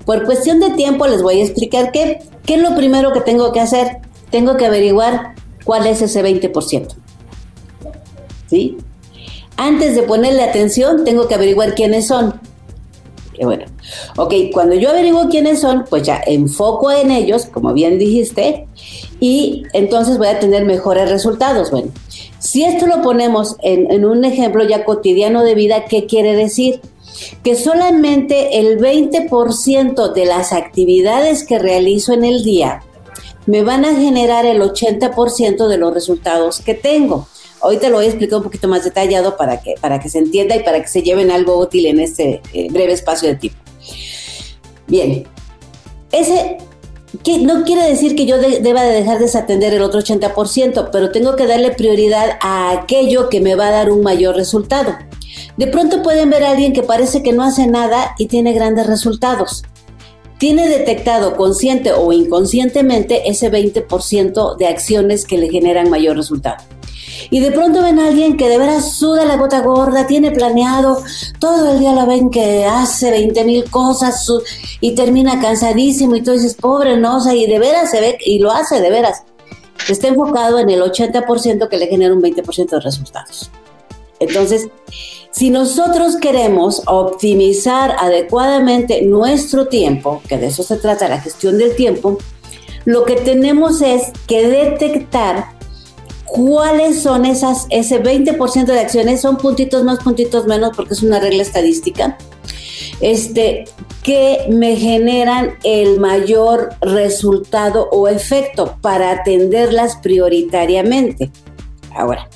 por 0.06 0.26
cuestión 0.26 0.60
de 0.60 0.72
tiempo 0.72 1.08
les 1.08 1.22
voy 1.22 1.40
a 1.40 1.44
explicar 1.44 1.92
qué, 1.92 2.20
qué 2.46 2.56
es 2.56 2.62
lo 2.62 2.76
primero 2.76 3.14
que 3.14 3.22
tengo 3.22 3.54
que 3.54 3.62
hacer. 3.62 4.00
Tengo 4.32 4.58
que 4.58 4.66
averiguar 4.66 5.34
cuál 5.64 5.88
es 5.88 6.02
ese 6.02 6.24
20%. 6.24 6.88
¿Sí? 8.50 8.78
Antes 9.56 9.96
de 9.96 10.04
ponerle 10.04 10.44
atención, 10.44 11.04
tengo 11.04 11.28
que 11.28 11.36
averiguar 11.36 11.74
quiénes 11.74 12.08
son. 12.08 12.40
Qué 13.34 13.46
bueno. 13.46 13.66
Ok, 14.18 14.34
cuando 14.54 14.76
yo 14.76 14.90
averiguo 14.90 15.30
quiénes 15.30 15.62
son, 15.62 15.86
pues 15.90 16.04
ya 16.04 16.22
enfoco 16.26 16.92
en 16.92 17.10
ellos, 17.12 17.46
como 17.46 17.74
bien 17.74 17.98
dijiste, 17.98 18.68
y 19.20 19.64
entonces 19.74 20.18
voy 20.18 20.28
a 20.28 20.40
tener 20.40 20.66
mejores 20.66 21.10
resultados. 21.10 21.72
Bueno, 21.72 21.92
si 22.40 22.64
esto 22.64 22.88
lo 22.88 23.02
ponemos 23.02 23.58
en, 23.62 24.06
un 24.06 24.24
ejemplo 24.24 24.66
ya 24.66 24.86
cotidiano 24.86 25.44
de 25.44 25.56
vida, 25.56 25.86
¿qué 25.86 26.06
quiere 26.06 26.36
decir? 26.36 26.80
Que 27.44 27.56
solamente 27.56 28.60
el 28.60 28.80
20% 28.80 30.14
de 30.14 30.26
las 30.26 30.54
actividades 30.54 31.44
que 31.44 31.60
realizo 31.60 32.14
en 32.14 32.24
el 32.24 32.44
día 32.44 32.84
me 33.46 33.64
van 33.64 33.84
a 33.84 33.96
generar 33.96 34.46
el 34.46 34.62
80% 34.62 35.68
de 35.68 35.78
los 35.78 35.94
resultados 35.94 36.62
que 36.62 36.76
tengo. 36.76 37.28
Hoy 37.62 37.78
te 37.78 37.90
lo 37.90 37.98
voy 37.98 38.06
a 38.06 38.10
explicar 38.10 38.38
un 38.38 38.44
poquito 38.44 38.70
más 38.70 38.86
detallado 38.86 39.36
para 39.36 39.60
que, 39.62 39.76
para 39.82 40.00
que 40.00 40.08
se 40.08 40.20
entienda 40.20 40.56
y 40.56 40.64
para 40.64 40.82
que 40.82 40.88
se 40.88 41.02
lleven 41.02 41.30
algo 41.30 41.58
útil 41.58 41.88
en 41.88 42.00
este 42.00 42.42
eh, 42.54 42.68
breve 42.72 42.94
espacio 42.94 43.28
de 43.28 43.36
tiempo. 43.36 43.60
Bien, 44.88 45.28
ese 46.12 46.58
que 47.24 47.40
no 47.40 47.64
quiere 47.64 47.88
decir 47.88 48.16
que 48.16 48.26
yo 48.26 48.38
deba 48.38 48.84
de 48.84 48.94
dejar 48.94 49.20
desatender 49.20 49.74
el 49.74 49.82
otro 49.82 50.00
80%, 50.00 50.90
pero 50.92 51.12
tengo 51.12 51.36
que 51.36 51.48
darle 51.48 51.72
prioridad 51.72 52.38
a 52.42 52.72
aquello 52.72 53.30
que 53.30 53.42
me 53.42 53.56
va 53.56 53.68
a 53.68 53.72
dar 53.72 53.92
un 53.92 54.02
mayor 54.02 54.36
resultado. 54.36 54.96
De 55.58 55.68
pronto 55.68 56.04
pueden 56.04 56.30
ver 56.30 56.44
a 56.44 56.52
alguien 56.52 56.74
que 56.74 56.84
parece 56.84 57.24
que 57.24 57.34
no 57.34 57.44
hace 57.44 57.68
nada 57.68 58.16
y 58.18 58.28
tiene 58.28 58.54
grandes 58.54 58.88
resultados. 58.88 59.64
Tiene 60.38 60.70
detectado 60.70 61.36
consciente 61.36 61.92
o 61.92 62.14
inconscientemente 62.14 63.30
ese 63.30 63.52
20% 63.52 64.56
de 64.58 64.68
acciones 64.68 65.26
que 65.26 65.38
le 65.38 65.50
generan 65.50 65.90
mayor 65.90 66.16
resultado 66.16 66.64
y 67.30 67.40
de 67.40 67.52
pronto 67.52 67.82
ven 67.82 68.00
a 68.00 68.08
alguien 68.08 68.38
que 68.38 68.50
de 68.50 68.58
veras 68.58 68.94
suda 68.94 69.26
la 69.26 69.38
gota 69.38 69.62
gorda, 69.62 70.08
tiene 70.08 70.32
planeado, 70.32 71.02
todo 71.40 71.72
el 71.72 71.80
día 71.80 71.94
la 71.94 72.06
ven 72.06 72.30
que 72.30 72.66
hace 72.66 73.12
20 73.12 73.44
mil 73.44 73.70
cosas 73.70 74.26
y 74.82 74.96
termina 74.96 75.40
cansadísimo 75.40 76.16
y 76.16 76.22
tú 76.22 76.32
dices, 76.32 76.56
pobre, 76.56 76.98
no, 76.98 77.18
o 77.18 77.20
sea, 77.20 77.34
y 77.34 77.48
de 77.48 77.60
veras 77.60 77.92
se 77.92 78.02
ve, 78.02 78.18
y 78.26 78.40
lo 78.40 78.52
hace 78.52 78.82
de 78.82 78.90
veras. 78.90 79.24
Está 79.88 80.08
enfocado 80.08 80.60
en 80.60 80.70
el 80.70 80.82
80% 80.82 81.68
que 81.70 81.78
le 81.78 81.88
genera 81.88 82.14
un 82.14 82.22
20% 82.22 82.70
de 82.70 82.80
resultados. 82.80 83.50
Entonces, 84.20 84.68
si 85.32 85.50
nosotros 85.50 86.18
queremos 86.18 86.84
optimizar 86.86 87.96
adecuadamente 87.98 89.02
nuestro 89.04 89.68
tiempo, 89.68 90.22
que 90.28 90.38
de 90.38 90.48
eso 90.48 90.64
se 90.64 90.78
trata 90.78 91.08
la 91.08 91.22
gestión 91.22 91.58
del 91.58 91.76
tiempo, 91.76 92.18
lo 92.86 93.06
que 93.06 93.16
tenemos 93.16 93.82
es 93.82 94.12
que 94.28 94.48
detectar 94.48 95.59
cuáles 96.30 97.02
son 97.02 97.26
esas, 97.26 97.66
ese 97.70 98.02
20% 98.02 98.66
de 98.66 98.80
acciones, 98.80 99.22
son 99.22 99.38
puntitos 99.38 99.84
más, 99.84 100.00
puntitos 100.00 100.46
menos, 100.46 100.76
porque 100.76 100.94
es 100.94 101.04
una 101.04 101.20
regla 101.20 101.42
estadística, 101.42 102.18
este, 103.02 103.66
que 104.04 104.46
me 104.50 104.76
generan 104.76 105.56
el 105.64 106.00
mayor 106.00 106.70
resultado 106.82 107.90
o 107.92 108.08
efecto 108.08 108.78
para 108.82 109.12
atenderlas 109.12 109.98
prioritariamente. 109.98 111.32
Ahora, 111.96 112.30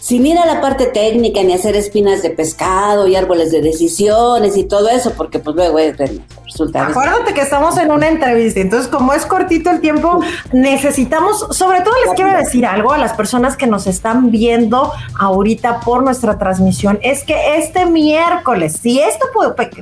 sin 0.00 0.24
ir 0.24 0.38
a 0.38 0.46
la 0.46 0.60
parte 0.60 0.86
técnica 0.86 1.42
ni 1.42 1.52
hacer 1.52 1.76
espinas 1.76 2.22
de 2.22 2.30
pescado 2.30 3.06
y 3.08 3.16
árboles 3.16 3.50
de 3.50 3.60
decisiones 3.60 4.56
y 4.56 4.64
todo 4.64 4.88
eso, 4.88 5.12
porque 5.16 5.38
pues 5.38 5.54
luego 5.54 5.78
es 5.78 5.96
Acuérdate 6.90 7.34
que 7.34 7.40
estamos 7.40 7.76
en 7.78 7.90
una 7.90 8.08
entrevista, 8.08 8.60
entonces 8.60 8.88
como 8.88 9.12
es 9.12 9.26
cortito 9.26 9.70
el 9.70 9.80
tiempo, 9.80 10.20
necesitamos, 10.52 11.46
sobre 11.50 11.80
todo 11.80 11.94
les 12.04 12.14
quiero 12.14 12.36
decir 12.36 12.66
algo 12.66 12.92
a 12.92 12.98
las 12.98 13.12
personas 13.12 13.56
que 13.56 13.66
nos 13.66 13.86
están 13.86 14.30
viendo 14.30 14.92
ahorita 15.18 15.80
por 15.80 16.02
nuestra 16.02 16.38
transmisión, 16.38 16.98
es 17.02 17.24
que 17.24 17.56
este 17.58 17.86
miércoles, 17.86 18.78
si 18.80 19.00
estos 19.00 19.28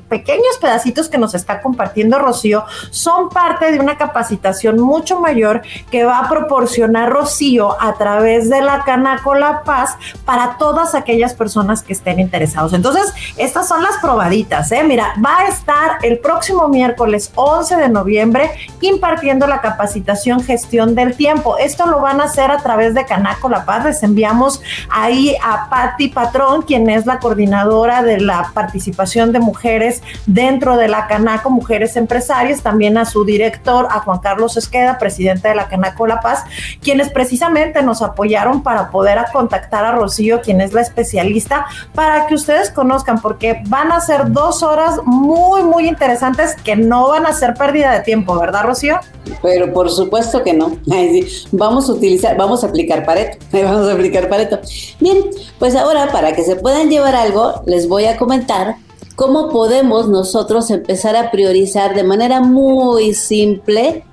pequeños 0.08 0.58
pedacitos 0.60 1.08
que 1.08 1.18
nos 1.18 1.34
está 1.34 1.60
compartiendo 1.60 2.18
Rocío 2.18 2.64
son 2.90 3.28
parte 3.28 3.70
de 3.72 3.78
una 3.78 3.96
capacitación 3.96 4.80
mucho 4.80 5.20
mayor 5.20 5.62
que 5.90 6.04
va 6.04 6.18
a 6.18 6.28
proporcionar 6.28 7.10
Rocío 7.10 7.76
a 7.80 7.94
través 7.94 8.50
de 8.50 8.60
la 8.60 8.84
Canaco 8.84 9.34
Paz 9.64 9.96
para 10.24 10.56
todas 10.58 10.94
aquellas 10.94 11.34
personas 11.34 11.82
que 11.82 11.92
estén 11.92 12.20
interesados. 12.20 12.72
Entonces, 12.72 13.12
estas 13.36 13.68
son 13.68 13.82
las 13.82 13.96
probaditas, 13.98 14.70
¿eh? 14.72 14.82
Mira, 14.84 15.14
va 15.24 15.40
a 15.40 15.48
estar 15.48 15.98
el 16.02 16.18
próximo 16.18 16.63
miércoles 16.68 17.30
11 17.34 17.76
de 17.76 17.88
noviembre 17.88 18.50
impartiendo 18.80 19.46
la 19.46 19.60
capacitación 19.60 20.42
gestión 20.42 20.94
del 20.94 21.16
tiempo. 21.16 21.56
Esto 21.58 21.86
lo 21.86 22.00
van 22.00 22.20
a 22.20 22.24
hacer 22.24 22.50
a 22.50 22.58
través 22.58 22.94
de 22.94 23.04
Canaco 23.04 23.48
La 23.48 23.64
Paz. 23.64 23.84
Les 23.84 24.02
enviamos 24.02 24.60
ahí 24.90 25.36
a 25.42 25.68
Patti 25.70 26.08
Patrón, 26.08 26.62
quien 26.62 26.90
es 26.90 27.06
la 27.06 27.18
coordinadora 27.18 28.02
de 28.02 28.20
la 28.20 28.50
participación 28.54 29.32
de 29.32 29.40
mujeres 29.40 30.02
dentro 30.26 30.76
de 30.76 30.88
la 30.88 31.06
Canaco, 31.06 31.50
Mujeres 31.50 31.96
Empresarias, 31.96 32.62
también 32.62 32.98
a 32.98 33.04
su 33.04 33.24
director, 33.24 33.88
a 33.90 34.00
Juan 34.00 34.18
Carlos 34.18 34.56
Esqueda, 34.56 34.98
presidente 34.98 35.48
de 35.48 35.54
la 35.54 35.68
Canaco 35.68 36.06
La 36.06 36.20
Paz, 36.20 36.44
quienes 36.82 37.10
precisamente 37.10 37.82
nos 37.82 38.02
apoyaron 38.02 38.62
para 38.62 38.90
poder 38.90 39.14
contactar 39.32 39.84
a 39.84 39.92
Rocío, 39.92 40.40
quien 40.40 40.60
es 40.60 40.72
la 40.72 40.80
especialista, 40.80 41.66
para 41.94 42.26
que 42.26 42.34
ustedes 42.34 42.70
conozcan, 42.70 43.20
porque 43.20 43.62
van 43.66 43.92
a 43.92 44.00
ser 44.00 44.32
dos 44.32 44.62
horas 44.62 45.00
muy, 45.04 45.62
muy 45.62 45.88
interesantes 45.88 46.43
que 46.54 46.76
no 46.76 47.08
van 47.08 47.26
a 47.26 47.32
ser 47.32 47.54
pérdida 47.54 47.92
de 47.92 48.00
tiempo, 48.00 48.38
¿verdad, 48.38 48.64
Rocío? 48.64 48.98
Pero 49.42 49.72
por 49.72 49.90
supuesto 49.90 50.42
que 50.42 50.52
no. 50.52 50.78
Vamos 51.52 51.88
a 51.88 51.92
utilizar, 51.92 52.36
vamos 52.36 52.62
a 52.64 52.68
aplicar 52.68 53.04
Pareto. 53.04 53.38
Vamos 53.52 53.88
a 53.88 53.92
aplicar 53.92 54.28
Pareto. 54.28 54.60
Bien, 55.00 55.18
pues 55.58 55.74
ahora 55.76 56.10
para 56.12 56.34
que 56.34 56.42
se 56.42 56.56
puedan 56.56 56.90
llevar 56.90 57.14
algo, 57.14 57.62
les 57.66 57.88
voy 57.88 58.04
a 58.04 58.16
comentar 58.16 58.76
cómo 59.16 59.48
podemos 59.48 60.08
nosotros 60.08 60.70
empezar 60.70 61.16
a 61.16 61.30
priorizar 61.30 61.94
de 61.94 62.02
manera 62.02 62.40
muy 62.40 63.14
simple 63.14 64.04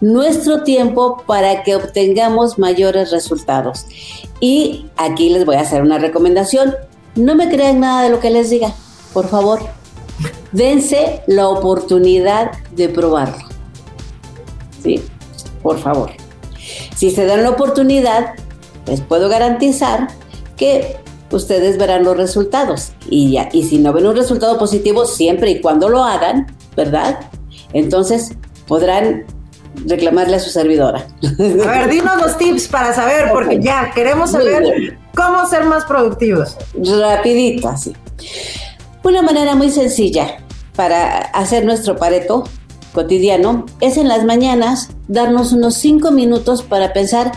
nuestro 0.00 0.62
tiempo 0.62 1.22
para 1.26 1.62
que 1.62 1.76
obtengamos 1.76 2.58
mayores 2.58 3.10
resultados. 3.10 3.86
Y 4.40 4.86
aquí 4.96 5.30
les 5.30 5.44
voy 5.44 5.56
a 5.56 5.60
hacer 5.60 5.82
una 5.82 5.98
recomendación. 5.98 6.74
No 7.14 7.34
me 7.34 7.48
crean 7.48 7.80
nada 7.80 8.02
de 8.02 8.10
lo 8.10 8.20
que 8.20 8.30
les 8.30 8.50
diga, 8.50 8.72
por 9.12 9.28
favor. 9.28 9.79
Dense 10.52 11.22
la 11.26 11.48
oportunidad 11.48 12.52
de 12.72 12.88
probarlo. 12.88 13.44
¿Sí? 14.82 15.02
Por 15.62 15.78
favor. 15.78 16.10
Si 16.96 17.10
se 17.10 17.24
dan 17.26 17.42
la 17.42 17.50
oportunidad, 17.50 18.34
les 18.86 19.00
puedo 19.00 19.28
garantizar 19.28 20.08
que 20.56 20.96
ustedes 21.30 21.78
verán 21.78 22.04
los 22.04 22.16
resultados. 22.16 22.92
Y, 23.08 23.32
ya, 23.32 23.48
y 23.52 23.64
si 23.64 23.78
no 23.78 23.92
ven 23.92 24.06
un 24.06 24.16
resultado 24.16 24.58
positivo, 24.58 25.06
siempre 25.06 25.50
y 25.50 25.60
cuando 25.60 25.88
lo 25.88 26.04
hagan, 26.04 26.54
¿verdad? 26.76 27.20
Entonces 27.72 28.32
podrán 28.66 29.24
reclamarle 29.86 30.36
a 30.36 30.40
su 30.40 30.50
servidora. 30.50 31.06
A 31.22 31.70
ver, 31.70 31.90
dinos 31.90 32.20
los 32.20 32.36
tips 32.36 32.68
para 32.68 32.92
saber, 32.92 33.30
porque 33.32 33.60
ya 33.60 33.92
queremos 33.94 34.32
saber 34.32 34.98
cómo 35.14 35.46
ser 35.46 35.64
más 35.64 35.84
productivos. 35.84 36.56
Rapidito, 36.74 37.68
así. 37.68 37.94
Una 39.02 39.22
manera 39.22 39.54
muy 39.54 39.70
sencilla 39.70 40.38
para 40.76 41.18
hacer 41.18 41.64
nuestro 41.64 41.96
pareto 41.96 42.44
cotidiano 42.92 43.64
es 43.80 43.96
en 43.96 44.08
las 44.08 44.24
mañanas 44.24 44.90
darnos 45.08 45.52
unos 45.52 45.74
cinco 45.74 46.10
minutos 46.10 46.62
para 46.62 46.92
pensar 46.92 47.32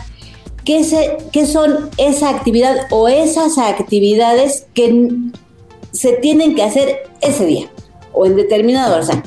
qué, 0.64 0.84
se, 0.84 1.16
qué 1.32 1.46
son 1.46 1.90
esa 1.96 2.28
actividad 2.28 2.86
o 2.90 3.08
esas 3.08 3.58
actividades 3.58 4.66
que 4.74 5.08
se 5.92 6.12
tienen 6.14 6.54
que 6.54 6.62
hacer 6.62 7.08
ese 7.20 7.46
día 7.46 7.70
o 8.12 8.26
en 8.26 8.36
determinado, 8.36 8.98
o 8.98 9.02
sea, 9.02 9.22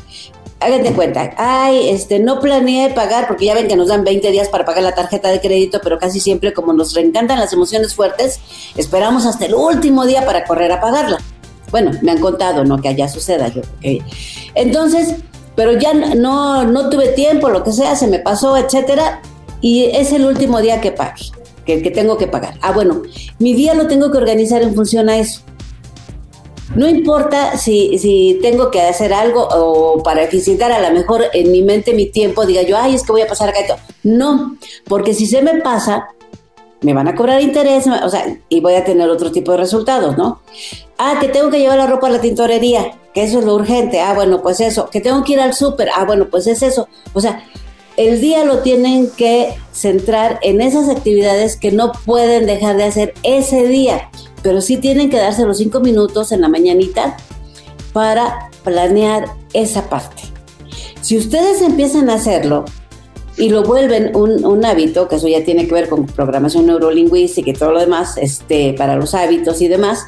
hagan 0.59 0.83
de 0.83 0.93
cuenta, 0.93 1.33
ay, 1.37 1.89
este, 1.89 2.19
no 2.19 2.39
planeé 2.39 2.89
pagar, 2.91 3.27
porque 3.27 3.45
ya 3.45 3.53
ven 3.53 3.67
que 3.67 3.75
nos 3.75 3.89
dan 3.89 4.03
20 4.03 4.31
días 4.31 4.49
para 4.49 4.65
pagar 4.65 4.83
la 4.83 4.95
tarjeta 4.95 5.29
de 5.29 5.41
crédito, 5.41 5.79
pero 5.83 5.99
casi 5.99 6.19
siempre 6.19 6.53
como 6.53 6.73
nos 6.73 6.93
reencantan 6.93 7.39
las 7.39 7.53
emociones 7.53 7.93
fuertes, 7.93 8.39
esperamos 8.75 9.25
hasta 9.25 9.45
el 9.45 9.55
último 9.55 10.05
día 10.05 10.25
para 10.25 10.45
correr 10.45 10.71
a 10.71 10.79
pagarla. 10.79 11.19
Bueno, 11.71 11.91
me 12.01 12.11
han 12.11 12.19
contado, 12.19 12.63
no 12.63 12.81
que 12.81 12.89
allá 12.89 13.07
suceda. 13.07 13.51
Entonces, 14.55 15.15
pero 15.55 15.71
ya 15.73 15.93
no, 15.93 16.65
no 16.65 16.89
tuve 16.89 17.09
tiempo, 17.09 17.49
lo 17.49 17.63
que 17.63 17.71
sea, 17.71 17.95
se 17.95 18.07
me 18.07 18.19
pasó, 18.19 18.55
etcétera, 18.57 19.21
y 19.59 19.85
es 19.85 20.11
el 20.11 20.25
último 20.25 20.61
día 20.61 20.81
que 20.81 20.91
pago, 20.91 21.15
que, 21.65 21.79
tengo 21.89 22.17
que 22.17 22.27
pagar. 22.27 22.59
Ah, 22.61 22.71
bueno, 22.71 23.01
mi 23.39 23.53
día 23.53 23.73
lo 23.73 23.87
tengo 23.87 24.11
que 24.11 24.17
organizar 24.17 24.61
en 24.61 24.75
función 24.75 25.09
a 25.09 25.17
eso. 25.17 25.41
No 26.75 26.87
importa 26.87 27.57
si, 27.57 27.97
si 27.97 28.37
tengo 28.41 28.69
que 28.69 28.81
hacer 28.81 29.13
algo 29.13 29.47
o 29.49 30.03
para 30.03 30.21
eficientar 30.21 30.71
a 30.71 30.79
lo 30.79 30.95
mejor 30.95 31.23
en 31.33 31.51
mi 31.51 31.63
mente 31.63 31.93
mi 31.93 32.05
tiempo, 32.05 32.45
diga 32.45 32.61
yo, 32.61 32.77
ay, 32.77 32.93
es 32.93 33.03
que 33.03 33.11
voy 33.11 33.21
a 33.21 33.27
pasar 33.27 33.49
acá. 33.49 33.77
No, 34.03 34.57
porque 34.87 35.15
si 35.15 35.25
se 35.25 35.41
me 35.41 35.61
pasa, 35.61 36.09
me 36.81 36.93
van 36.93 37.07
a 37.07 37.15
cobrar 37.15 37.41
interés, 37.41 37.87
o 37.87 38.09
sea, 38.09 38.37
y 38.49 38.61
voy 38.61 38.75
a 38.75 38.85
tener 38.85 39.09
otro 39.09 39.31
tipo 39.31 39.51
de 39.51 39.57
resultados, 39.57 40.17
¿no? 40.17 40.41
Ah, 40.97 41.17
que 41.19 41.27
tengo 41.27 41.49
que 41.49 41.59
llevar 41.59 41.77
la 41.77 41.87
ropa 41.87 42.07
a 42.07 42.11
la 42.11 42.21
tintorería, 42.21 42.91
que 43.13 43.23
eso 43.23 43.39
es 43.39 43.45
lo 43.45 43.55
urgente. 43.55 43.99
Ah, 43.99 44.13
bueno, 44.13 44.41
pues 44.41 44.59
eso. 44.59 44.89
Que 44.89 45.01
tengo 45.01 45.23
que 45.23 45.33
ir 45.33 45.39
al 45.39 45.53
súper. 45.53 45.89
Ah, 45.95 46.05
bueno, 46.05 46.27
pues 46.29 46.47
es 46.47 46.61
eso. 46.61 46.87
O 47.13 47.21
sea, 47.21 47.43
el 47.97 48.21
día 48.21 48.45
lo 48.45 48.59
tienen 48.59 49.09
que 49.09 49.55
centrar 49.71 50.39
en 50.43 50.61
esas 50.61 50.87
actividades 50.89 51.57
que 51.57 51.71
no 51.71 51.91
pueden 52.05 52.45
dejar 52.45 52.77
de 52.77 52.83
hacer 52.83 53.13
ese 53.23 53.67
día 53.67 54.09
pero 54.47 54.61
sí 54.61 54.77
tienen 54.77 55.09
que 55.09 55.17
darse 55.17 55.45
los 55.45 55.57
cinco 55.57 55.79
minutos 55.79 56.31
en 56.31 56.39
la 56.39 56.47
mañanita 56.47 57.17
para 57.91 58.49
planear 58.63 59.25
esa 59.53 59.89
parte. 59.89 60.23
Si 61.01 61.17
ustedes 61.17 61.61
empiezan 61.61 62.09
a 62.09 62.13
hacerlo 62.13 62.65
y 63.37 63.49
lo 63.49 63.63
vuelven 63.63 64.15
un, 64.15 64.65
hábito, 64.65 65.07
que 65.07 65.17
eso 65.17 65.27
ya 65.27 65.43
tiene 65.43 65.67
que 65.67 65.73
ver 65.73 65.89
con 65.89 66.05
programación 66.05 66.65
neurolingüística 66.65 67.51
y 67.51 67.53
todo 67.53 67.71
lo 67.71 67.79
demás, 67.79 68.17
este, 68.17 68.73
para 68.73 68.95
los 68.95 69.13
hábitos 69.13 69.61
y 69.61 69.67
demás, 69.67 70.05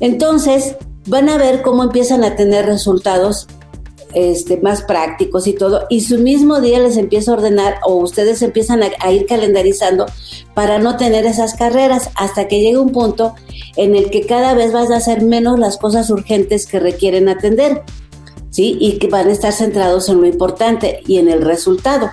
entonces 0.00 0.76
van 1.06 1.28
a 1.28 1.36
ver 1.36 1.62
cómo 1.62 1.82
empiezan 1.82 2.24
a 2.24 2.36
tener 2.36 2.64
resultados 2.64 3.46
este, 4.14 4.58
más 4.58 4.82
prácticos 4.82 5.46
y 5.46 5.52
todo, 5.52 5.86
y 5.90 6.00
su 6.00 6.18
mismo 6.18 6.60
día 6.60 6.78
les 6.78 6.96
empieza 6.96 7.32
a 7.32 7.34
ordenar 7.34 7.80
o 7.84 7.96
ustedes 7.96 8.40
empiezan 8.42 8.80
a, 8.82 9.12
ir 9.12 9.26
calendarizando 9.26 10.06
para 10.54 10.78
no 10.78 10.96
tener 10.96 11.26
esas 11.26 11.54
carreras 11.54 12.10
hasta 12.14 12.48
que 12.48 12.60
llegue 12.60 12.78
un 12.78 12.92
punto 12.92 13.34
en 13.76 13.94
el 13.96 14.10
que 14.10 14.24
cada 14.24 14.54
vez 14.54 14.72
vas 14.72 14.90
a 14.90 14.96
hacer 14.96 15.22
menos 15.22 15.58
las 15.58 15.76
cosas 15.78 16.08
urgentes 16.10 16.66
que 16.66 16.78
requieren 16.78 17.28
atender, 17.28 17.82
¿sí? 18.50 18.78
Y 18.80 18.98
que 18.98 19.08
van 19.08 19.28
a 19.28 19.32
estar 19.32 19.52
centrados 19.52 20.08
en 20.08 20.20
lo 20.20 20.26
importante 20.26 21.00
y 21.06 21.18
en 21.18 21.28
el 21.28 21.42
resultado. 21.42 22.10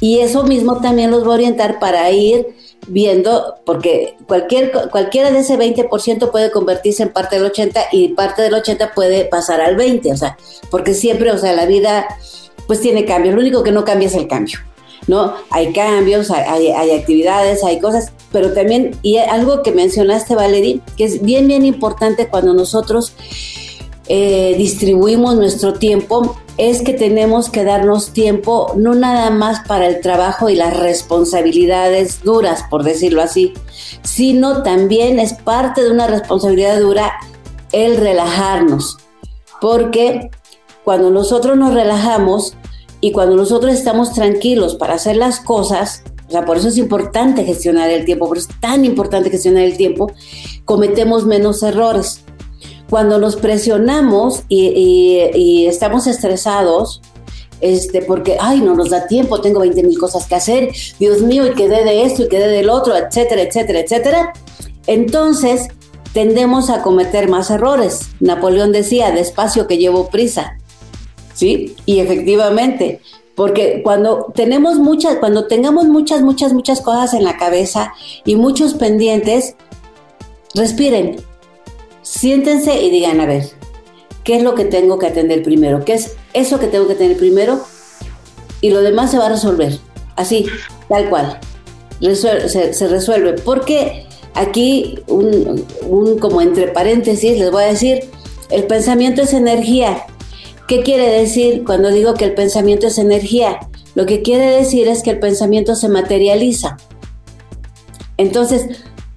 Y 0.00 0.20
eso 0.20 0.44
mismo 0.44 0.80
también 0.80 1.10
los 1.10 1.24
va 1.24 1.32
a 1.32 1.34
orientar 1.34 1.78
para 1.78 2.10
ir 2.10 2.46
viendo, 2.86 3.56
porque 3.64 4.16
cualquier, 4.26 4.72
cualquiera 4.90 5.30
de 5.30 5.40
ese 5.40 5.58
20% 5.58 6.30
puede 6.30 6.50
convertirse 6.50 7.02
en 7.02 7.12
parte 7.12 7.38
del 7.38 7.50
80% 7.52 7.86
y 7.92 8.08
parte 8.08 8.42
del 8.42 8.54
80% 8.54 8.94
puede 8.94 9.24
pasar 9.24 9.60
al 9.60 9.76
20%, 9.76 10.12
o 10.12 10.16
sea, 10.16 10.36
porque 10.70 10.94
siempre, 10.94 11.30
o 11.30 11.38
sea, 11.38 11.52
la 11.52 11.66
vida 11.66 12.06
pues 12.66 12.80
tiene 12.80 13.04
cambios, 13.04 13.34
lo 13.34 13.40
único 13.40 13.62
que 13.62 13.72
no 13.72 13.84
cambia 13.84 14.08
es 14.08 14.14
el 14.14 14.28
cambio, 14.28 14.58
¿no? 15.06 15.34
Hay 15.50 15.72
cambios, 15.72 16.30
hay, 16.30 16.68
hay 16.68 16.90
actividades, 16.92 17.64
hay 17.64 17.80
cosas, 17.80 18.12
pero 18.30 18.52
también, 18.52 18.96
y 19.02 19.16
algo 19.18 19.62
que 19.62 19.72
mencionaste, 19.72 20.34
Valerie, 20.34 20.80
que 20.96 21.04
es 21.04 21.22
bien, 21.22 21.46
bien 21.46 21.64
importante 21.64 22.28
cuando 22.28 22.54
nosotros 22.54 23.14
eh, 24.08 24.54
distribuimos 24.56 25.36
nuestro 25.36 25.74
tiempo, 25.74 26.36
es 26.58 26.82
que 26.82 26.92
tenemos 26.92 27.50
que 27.50 27.64
darnos 27.64 28.12
tiempo 28.12 28.72
no 28.76 28.94
nada 28.94 29.30
más 29.30 29.66
para 29.66 29.86
el 29.86 30.00
trabajo 30.00 30.50
y 30.50 30.56
las 30.56 30.76
responsabilidades 30.76 32.22
duras, 32.24 32.64
por 32.68 32.82
decirlo 32.82 33.22
así, 33.22 33.54
sino 34.02 34.62
también 34.64 35.20
es 35.20 35.34
parte 35.34 35.82
de 35.84 35.90
una 35.90 36.08
responsabilidad 36.08 36.80
dura 36.80 37.12
el 37.70 37.96
relajarnos, 37.96 38.98
porque 39.60 40.30
cuando 40.82 41.10
nosotros 41.10 41.56
nos 41.56 41.74
relajamos 41.74 42.56
y 43.00 43.12
cuando 43.12 43.36
nosotros 43.36 43.72
estamos 43.72 44.12
tranquilos 44.12 44.74
para 44.74 44.94
hacer 44.94 45.16
las 45.16 45.38
cosas, 45.38 46.02
o 46.28 46.30
sea, 46.32 46.44
por 46.44 46.56
eso 46.56 46.68
es 46.68 46.76
importante 46.76 47.44
gestionar 47.44 47.88
el 47.88 48.04
tiempo, 48.04 48.26
por 48.26 48.36
eso 48.36 48.48
es 48.50 48.60
tan 48.60 48.84
importante 48.84 49.30
gestionar 49.30 49.62
el 49.62 49.76
tiempo, 49.76 50.10
cometemos 50.64 51.24
menos 51.24 51.62
errores. 51.62 52.24
Cuando 52.90 53.18
nos 53.18 53.36
presionamos 53.36 54.42
y, 54.48 55.66
estamos 55.66 56.06
estresados, 56.06 57.02
este, 57.60 58.02
porque, 58.02 58.36
ay, 58.40 58.60
no 58.60 58.74
nos 58.74 58.90
da 58.90 59.06
tiempo, 59.06 59.40
tengo 59.40 59.60
20 59.60 59.82
mil 59.82 59.98
cosas 59.98 60.26
que 60.26 60.34
hacer, 60.36 60.70
Dios 60.98 61.20
mío, 61.22 61.46
y 61.46 61.54
quedé 61.54 61.84
de 61.84 62.04
esto 62.04 62.22
y 62.22 62.28
quedé 62.28 62.48
del 62.48 62.70
otro, 62.70 62.96
etcétera, 62.96 63.42
etcétera, 63.42 63.80
etcétera. 63.80 64.32
Entonces, 64.86 65.68
tendemos 66.12 66.70
a 66.70 66.82
cometer 66.82 67.28
más 67.28 67.50
errores. 67.50 68.08
Napoleón 68.20 68.72
decía, 68.72 69.10
despacio 69.10 69.66
que 69.66 69.78
llevo 69.78 70.08
prisa. 70.08 70.56
¿Sí? 71.34 71.76
Y 71.86 72.00
efectivamente, 72.00 73.00
porque 73.36 73.82
cuando 73.84 74.32
tenemos 74.34 74.80
muchas, 74.80 75.18
cuando 75.18 75.46
tengamos 75.46 75.86
muchas, 75.86 76.22
muchas, 76.22 76.52
muchas 76.52 76.80
cosas 76.80 77.14
en 77.14 77.22
la 77.22 77.36
cabeza 77.36 77.92
y 78.24 78.34
muchos 78.34 78.74
pendientes, 78.74 79.54
respiren, 80.54 81.20
siéntense 82.18 82.82
y 82.82 82.90
digan, 82.90 83.20
a 83.20 83.26
ver, 83.26 83.44
¿qué 84.24 84.36
es 84.36 84.42
lo 84.42 84.56
que 84.56 84.64
tengo 84.64 84.98
que 84.98 85.06
atender 85.06 85.44
primero? 85.44 85.84
¿Qué 85.84 85.92
es 85.92 86.16
eso 86.32 86.58
que 86.58 86.66
tengo 86.66 86.88
que 86.88 86.96
tener 86.96 87.16
primero? 87.16 87.60
Y 88.60 88.70
lo 88.70 88.82
demás 88.82 89.12
se 89.12 89.18
va 89.18 89.26
a 89.26 89.28
resolver, 89.28 89.78
así, 90.16 90.46
tal 90.88 91.08
cual. 91.10 91.38
se, 92.00 92.88
resuelve. 92.88 93.34
Porque 93.34 94.06
aquí, 94.34 94.98
un, 95.06 96.18
como 96.18 96.42
entre 96.42 96.66
paréntesis, 96.68 97.38
les 97.38 97.52
voy 97.52 97.62
a 97.62 97.68
decir, 97.68 98.10
el 98.50 98.64
pensamiento 98.64 99.22
es 99.22 99.32
energía. 99.32 100.04
¿Qué 100.66 100.82
quiere 100.82 101.08
decir 101.08 101.62
cuando 101.64 101.90
digo 101.92 102.14
que 102.14 102.24
el 102.24 102.34
pensamiento 102.34 102.88
es 102.88 102.98
energía? 102.98 103.60
Lo 103.94 104.06
que 104.06 104.22
quiere 104.22 104.50
decir 104.50 104.88
es 104.88 105.04
que 105.04 105.10
el 105.10 105.20
pensamiento 105.20 105.76
se 105.76 105.88
materializa. 105.88 106.78
Entonces, 108.16 108.66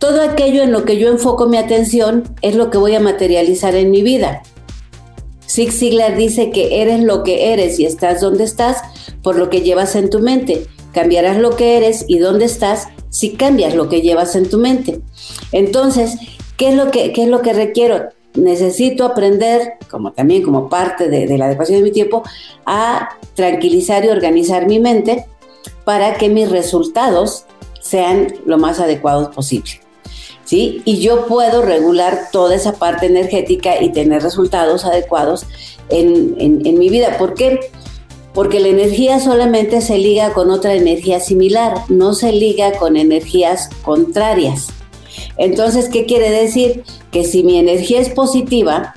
todo 0.01 0.23
aquello 0.23 0.63
en 0.63 0.71
lo 0.71 0.83
que 0.83 0.97
yo 0.97 1.09
enfoco 1.09 1.45
mi 1.45 1.57
atención 1.57 2.23
es 2.41 2.55
lo 2.55 2.71
que 2.71 2.79
voy 2.79 2.95
a 2.95 2.99
materializar 2.99 3.75
en 3.75 3.91
mi 3.91 4.01
vida. 4.01 4.41
Zig 5.47 5.71
Ziglar 5.71 6.17
dice 6.17 6.49
que 6.49 6.81
eres 6.81 7.01
lo 7.01 7.21
que 7.21 7.53
eres 7.53 7.79
y 7.79 7.85
estás 7.85 8.19
donde 8.19 8.43
estás 8.43 8.81
por 9.21 9.35
lo 9.35 9.51
que 9.51 9.61
llevas 9.61 9.95
en 9.95 10.09
tu 10.09 10.17
mente. 10.17 10.65
Cambiarás 10.91 11.37
lo 11.37 11.55
que 11.55 11.77
eres 11.77 12.05
y 12.07 12.17
dónde 12.17 12.45
estás 12.45 12.87
si 13.09 13.33
cambias 13.33 13.75
lo 13.75 13.89
que 13.89 14.01
llevas 14.01 14.35
en 14.35 14.49
tu 14.49 14.57
mente. 14.57 15.01
Entonces, 15.51 16.15
¿qué 16.57 16.69
es 16.69 16.75
lo 16.75 16.89
que, 16.89 17.13
qué 17.13 17.23
es 17.23 17.29
lo 17.29 17.43
que 17.43 17.53
requiero? 17.53 18.09
Necesito 18.33 19.05
aprender, 19.05 19.73
como 19.91 20.13
también 20.13 20.41
como 20.41 20.67
parte 20.67 21.09
de, 21.09 21.27
de 21.27 21.37
la 21.37 21.45
adecuación 21.45 21.77
de 21.77 21.83
mi 21.83 21.91
tiempo, 21.91 22.23
a 22.65 23.09
tranquilizar 23.35 24.03
y 24.03 24.07
organizar 24.07 24.65
mi 24.65 24.79
mente 24.79 25.27
para 25.85 26.15
que 26.15 26.27
mis 26.27 26.49
resultados 26.49 27.45
sean 27.81 28.33
lo 28.47 28.57
más 28.57 28.79
adecuados 28.79 29.27
posible. 29.35 29.79
Y 30.53 30.99
yo 30.99 31.27
puedo 31.27 31.61
regular 31.61 32.29
toda 32.31 32.55
esa 32.55 32.73
parte 32.73 33.05
energética 33.05 33.81
y 33.81 33.89
tener 33.89 34.21
resultados 34.21 34.83
adecuados 34.83 35.45
en, 35.89 36.77
mi 36.77 36.89
vida. 36.89 37.17
¿Por 37.17 37.35
qué? 37.35 37.59
Porque 38.33 38.59
la 38.59 38.67
energía 38.67 39.19
solamente 39.19 39.81
se 39.81 39.97
liga 39.97 40.33
con 40.33 40.49
otra 40.51 40.73
energía 40.73 41.19
similar, 41.19 41.75
no 41.89 42.13
se 42.13 42.31
liga 42.31 42.73
con 42.73 42.97
energías 42.97 43.69
contrarias. 43.81 44.69
Entonces, 45.37 45.89
¿qué 45.89 46.05
quiere 46.05 46.29
decir? 46.29 46.83
Que 47.11 47.23
si 47.23 47.43
mi 47.43 47.57
energía 47.57 47.99
es 47.99 48.09
positiva, 48.09 48.93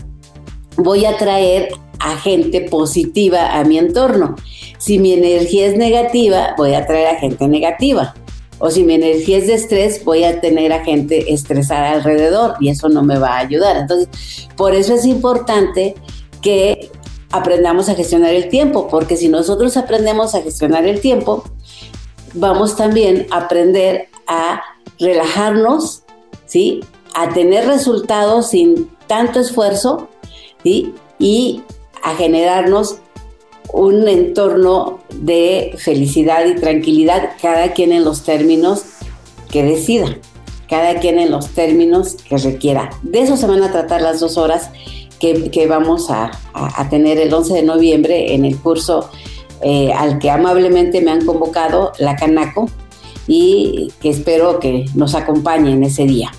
voy 0.76 1.04
a 1.04 1.16
traer 1.16 1.68
a 2.00 2.16
gente 2.16 2.62
positiva 2.62 3.58
a 3.58 3.64
mi 3.64 3.78
entorno. 3.78 4.36
Si 4.78 4.98
mi 4.98 5.12
energía 5.12 5.66
es 5.66 5.76
negativa, 5.76 6.54
voy 6.56 6.74
a 6.74 6.86
traer 6.86 7.08
a 7.08 7.18
gente 7.18 7.48
negativa 7.48 8.14
o 8.64 8.70
si 8.70 8.82
mi 8.82 8.94
energía 8.94 9.36
es 9.36 9.46
de 9.46 9.52
estrés, 9.52 10.02
voy 10.06 10.24
a 10.24 10.40
tener 10.40 10.72
a 10.72 10.82
gente 10.82 11.34
estresada 11.34 11.90
alrededor 11.92 12.54
y 12.60 12.70
eso 12.70 12.88
no 12.88 13.02
me 13.02 13.18
va 13.18 13.34
a 13.34 13.40
ayudar. 13.40 13.76
Entonces, 13.76 14.08
por 14.56 14.74
eso 14.74 14.94
es 14.94 15.04
importante 15.04 15.94
que 16.40 16.90
aprendamos 17.30 17.90
a 17.90 17.94
gestionar 17.94 18.32
el 18.32 18.48
tiempo, 18.48 18.88
porque 18.88 19.18
si 19.18 19.28
nosotros 19.28 19.76
aprendemos 19.76 20.34
a 20.34 20.40
gestionar 20.40 20.86
el 20.86 21.00
tiempo, 21.00 21.44
vamos 22.32 22.74
también 22.74 23.26
a 23.30 23.40
aprender 23.40 24.08
a 24.26 24.62
relajarnos, 24.98 26.04
¿sí? 26.46 26.80
A 27.14 27.34
tener 27.34 27.66
resultados 27.66 28.48
sin 28.48 28.88
tanto 29.06 29.40
esfuerzo, 29.40 30.08
¿sí? 30.62 30.94
Y 31.18 31.60
a 32.02 32.14
generarnos 32.14 32.96
un 33.72 34.06
entorno 34.08 35.00
de 35.14 35.74
felicidad 35.78 36.46
y 36.46 36.54
tranquilidad, 36.54 37.30
cada 37.40 37.72
quien 37.72 37.92
en 37.92 38.04
los 38.04 38.22
términos 38.22 38.84
que 39.50 39.62
decida, 39.62 40.18
cada 40.68 41.00
quien 41.00 41.18
en 41.18 41.30
los 41.30 41.50
términos 41.50 42.16
que 42.28 42.36
requiera. 42.38 42.90
De 43.02 43.20
eso 43.20 43.36
se 43.36 43.46
van 43.46 43.62
a 43.62 43.72
tratar 43.72 44.02
las 44.02 44.20
dos 44.20 44.36
horas 44.36 44.70
que, 45.18 45.66
vamos 45.66 46.10
a, 46.10 46.30
tener 46.90 47.18
el 47.18 47.32
11 47.32 47.54
de 47.54 47.62
noviembre 47.62 48.34
en 48.34 48.44
el 48.44 48.58
curso 48.58 49.08
eh, 49.62 49.90
al 49.92 50.18
que 50.18 50.30
amablemente 50.30 51.00
me 51.00 51.10
han 51.10 51.24
convocado, 51.24 51.92
la 51.98 52.14
Canaco, 52.16 52.68
y 53.26 53.90
que 54.00 54.10
espero 54.10 54.60
que 54.60 54.84
nos 54.94 55.14
acompañen 55.14 55.82
ese 55.82 56.04
día. 56.04 56.30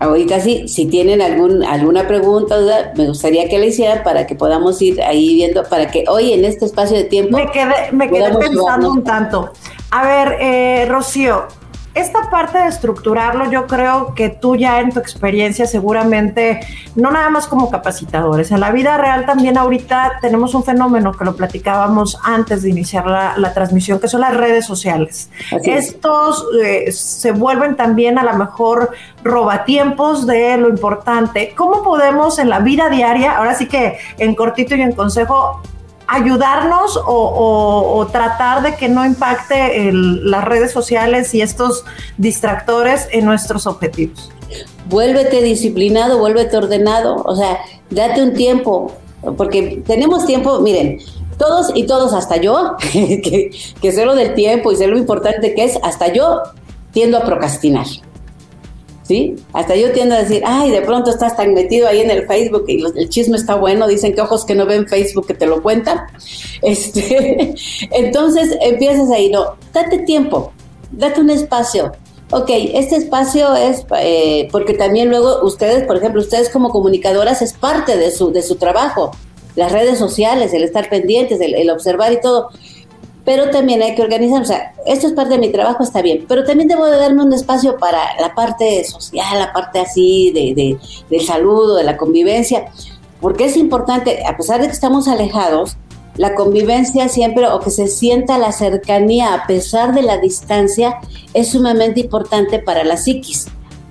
Ahorita 0.00 0.40
sí, 0.40 0.68
si 0.68 0.86
tienen 0.86 1.20
algún, 1.20 1.64
alguna 1.64 2.06
pregunta, 2.06 2.56
duda, 2.56 2.92
me 2.96 3.08
gustaría 3.08 3.48
que 3.48 3.58
la 3.58 3.66
hicieran 3.66 4.04
para 4.04 4.26
que 4.26 4.36
podamos 4.36 4.80
ir 4.80 5.02
ahí 5.02 5.34
viendo, 5.34 5.64
para 5.64 5.90
que 5.90 6.04
hoy 6.08 6.32
en 6.32 6.44
este 6.44 6.66
espacio 6.66 6.96
de 6.96 7.04
tiempo... 7.04 7.36
Me 7.36 7.50
quedé, 7.50 7.90
me 7.92 8.08
quedé 8.08 8.36
pensando 8.36 8.92
un 8.92 9.02
tanto. 9.02 9.52
A 9.90 10.04
ver, 10.04 10.36
eh, 10.40 10.86
Rocío, 10.88 11.46
esta 11.94 12.30
parte 12.30 12.58
de 12.58 12.66
estructurarlo, 12.66 13.50
yo 13.50 13.66
creo 13.66 14.14
que 14.14 14.28
tú 14.28 14.56
ya 14.56 14.80
en 14.80 14.92
tu 14.92 15.00
experiencia 15.00 15.66
seguramente, 15.66 16.60
no 16.94 17.10
nada 17.10 17.30
más 17.30 17.46
como 17.46 17.70
capacitadores, 17.70 18.50
en 18.50 18.60
la 18.60 18.70
vida 18.70 18.96
real 18.96 19.26
también 19.26 19.58
ahorita 19.58 20.18
tenemos 20.20 20.54
un 20.54 20.64
fenómeno 20.64 21.12
que 21.12 21.24
lo 21.24 21.34
platicábamos 21.34 22.18
antes 22.22 22.62
de 22.62 22.70
iniciar 22.70 23.06
la, 23.06 23.52
transmisión, 23.54 23.98
que 23.98 24.08
son 24.08 24.20
las 24.20 24.36
redes 24.36 24.66
sociales. 24.66 25.30
Estos 25.64 26.44
eh, 26.62 26.92
se 26.92 27.32
vuelven 27.32 27.76
también 27.76 28.18
a 28.18 28.22
lo 28.22 28.34
mejor 28.34 28.92
robatiempos 29.24 30.26
de 30.26 30.56
lo 30.58 30.68
importante. 30.68 31.54
¿Cómo 31.56 31.82
podemos 31.82 32.38
en 32.38 32.50
la 32.50 32.60
vida 32.60 32.88
diaria, 32.90 33.36
ahora 33.36 33.54
sí 33.54 33.66
que 33.66 33.98
en 34.18 34.34
cortito 34.34 34.76
y 34.76 34.82
en 34.82 34.92
consejo, 34.92 35.62
ayudarnos 36.08 36.98
o, 37.06 38.06
tratar 38.10 38.62
de 38.62 38.76
que 38.76 38.88
no 38.88 39.04
impacte 39.04 39.92
las 39.92 40.44
redes 40.44 40.72
sociales 40.72 41.34
y 41.34 41.42
estos 41.42 41.84
distractores 42.16 43.06
en 43.12 43.26
nuestros 43.26 43.66
objetivos. 43.66 44.30
Vuélvete 44.86 45.42
disciplinado, 45.42 46.18
vuélvete 46.18 46.56
ordenado, 46.56 47.16
o 47.16 47.36
sea, 47.36 47.58
date 47.90 48.22
un 48.22 48.32
tiempo, 48.32 48.92
porque 49.36 49.82
tenemos 49.86 50.24
tiempo, 50.24 50.60
miren, 50.60 50.98
todos 51.36 51.72
y 51.74 51.86
todos, 51.86 52.14
hasta 52.14 52.38
yo, 52.38 52.76
que, 52.92 53.50
que 53.80 53.92
sé 53.92 54.06
lo 54.06 54.14
del 54.14 54.34
tiempo 54.34 54.72
y 54.72 54.76
sé 54.76 54.86
lo 54.86 54.96
importante 54.96 55.54
que 55.54 55.64
es, 55.64 55.78
hasta 55.82 56.10
yo 56.10 56.40
tiendo 56.92 57.18
a 57.18 57.24
procrastinar. 57.24 57.86
¿Sí? 59.08 59.36
Hasta 59.54 59.74
yo 59.74 59.90
tiendo 59.92 60.14
a 60.14 60.18
decir, 60.18 60.42
ay, 60.44 60.70
de 60.70 60.82
pronto 60.82 61.10
estás 61.10 61.34
tan 61.34 61.54
metido 61.54 61.88
ahí 61.88 62.02
en 62.02 62.10
el 62.10 62.26
Facebook 62.26 62.64
y 62.68 62.84
el 62.84 63.08
chisme 63.08 63.38
está 63.38 63.54
bueno, 63.54 63.88
dicen 63.88 64.14
que 64.14 64.20
ojos 64.20 64.44
que 64.44 64.54
no 64.54 64.66
ven 64.66 64.86
Facebook 64.86 65.26
que 65.26 65.34
te 65.34 65.46
lo 65.46 65.62
cuentan. 65.62 65.98
Este, 66.60 67.54
entonces 67.92 68.56
empiezas 68.60 69.10
ahí, 69.10 69.30
no, 69.30 69.54
date 69.72 69.98
tiempo, 70.00 70.52
date 70.90 71.20
un 71.20 71.30
espacio. 71.30 71.92
Ok, 72.32 72.50
este 72.50 72.96
espacio 72.96 73.54
es 73.54 73.86
eh, 73.96 74.48
porque 74.50 74.74
también 74.74 75.08
luego 75.08 75.44
ustedes, 75.44 75.84
por 75.86 75.96
ejemplo, 75.96 76.20
ustedes 76.20 76.50
como 76.50 76.70
comunicadoras 76.70 77.40
es 77.40 77.52
parte 77.52 77.96
de 77.96 78.10
su, 78.10 78.32
de 78.32 78.42
su 78.42 78.56
trabajo, 78.56 79.12
las 79.54 79.70
redes 79.70 79.98
sociales, 79.98 80.52
el 80.52 80.64
estar 80.64 80.90
pendientes, 80.90 81.40
el 81.40 81.52
del 81.52 82.12
y 82.12 82.20
todo 82.20 82.50
pero 83.28 83.50
también 83.50 83.82
hay 83.82 83.94
que 83.94 84.00
organizar, 84.00 84.40
o 84.40 84.44
sea, 84.46 84.72
esto 84.86 85.06
es 85.06 85.12
parte 85.12 85.34
de 85.34 85.38
mi 85.38 85.52
trabajo, 85.52 85.82
está 85.82 86.00
bien, 86.00 86.24
pero 86.26 86.44
también 86.44 86.66
debo 86.66 86.86
de 86.86 86.96
darme 86.96 87.22
un 87.22 87.34
espacio 87.34 87.76
para 87.76 88.18
la 88.18 88.34
parte 88.34 88.82
social, 88.84 89.38
la 89.38 89.52
parte 89.52 89.80
así 89.80 90.32
de, 90.32 90.54
de, 90.54 90.78
del 91.10 91.26
saludo, 91.26 91.76
de 91.76 91.84
la 91.84 91.98
convivencia, 91.98 92.72
porque 93.20 93.44
es 93.44 93.58
importante, 93.58 94.24
a 94.26 94.34
pesar 94.34 94.62
de 94.62 94.68
que 94.68 94.72
estamos 94.72 95.08
alejados, 95.08 95.76
la 96.16 96.34
convivencia 96.34 97.10
siempre 97.10 97.46
o 97.48 97.60
que 97.60 97.68
se 97.68 97.88
sienta 97.88 98.38
la 98.38 98.50
cercanía 98.50 99.34
a 99.34 99.46
pesar 99.46 99.94
de 99.94 100.00
la 100.00 100.16
distancia 100.16 100.98
es 101.34 101.48
sumamente 101.48 102.00
importante 102.00 102.60
para 102.60 102.82
la 102.82 102.96
psiquis 102.96 103.48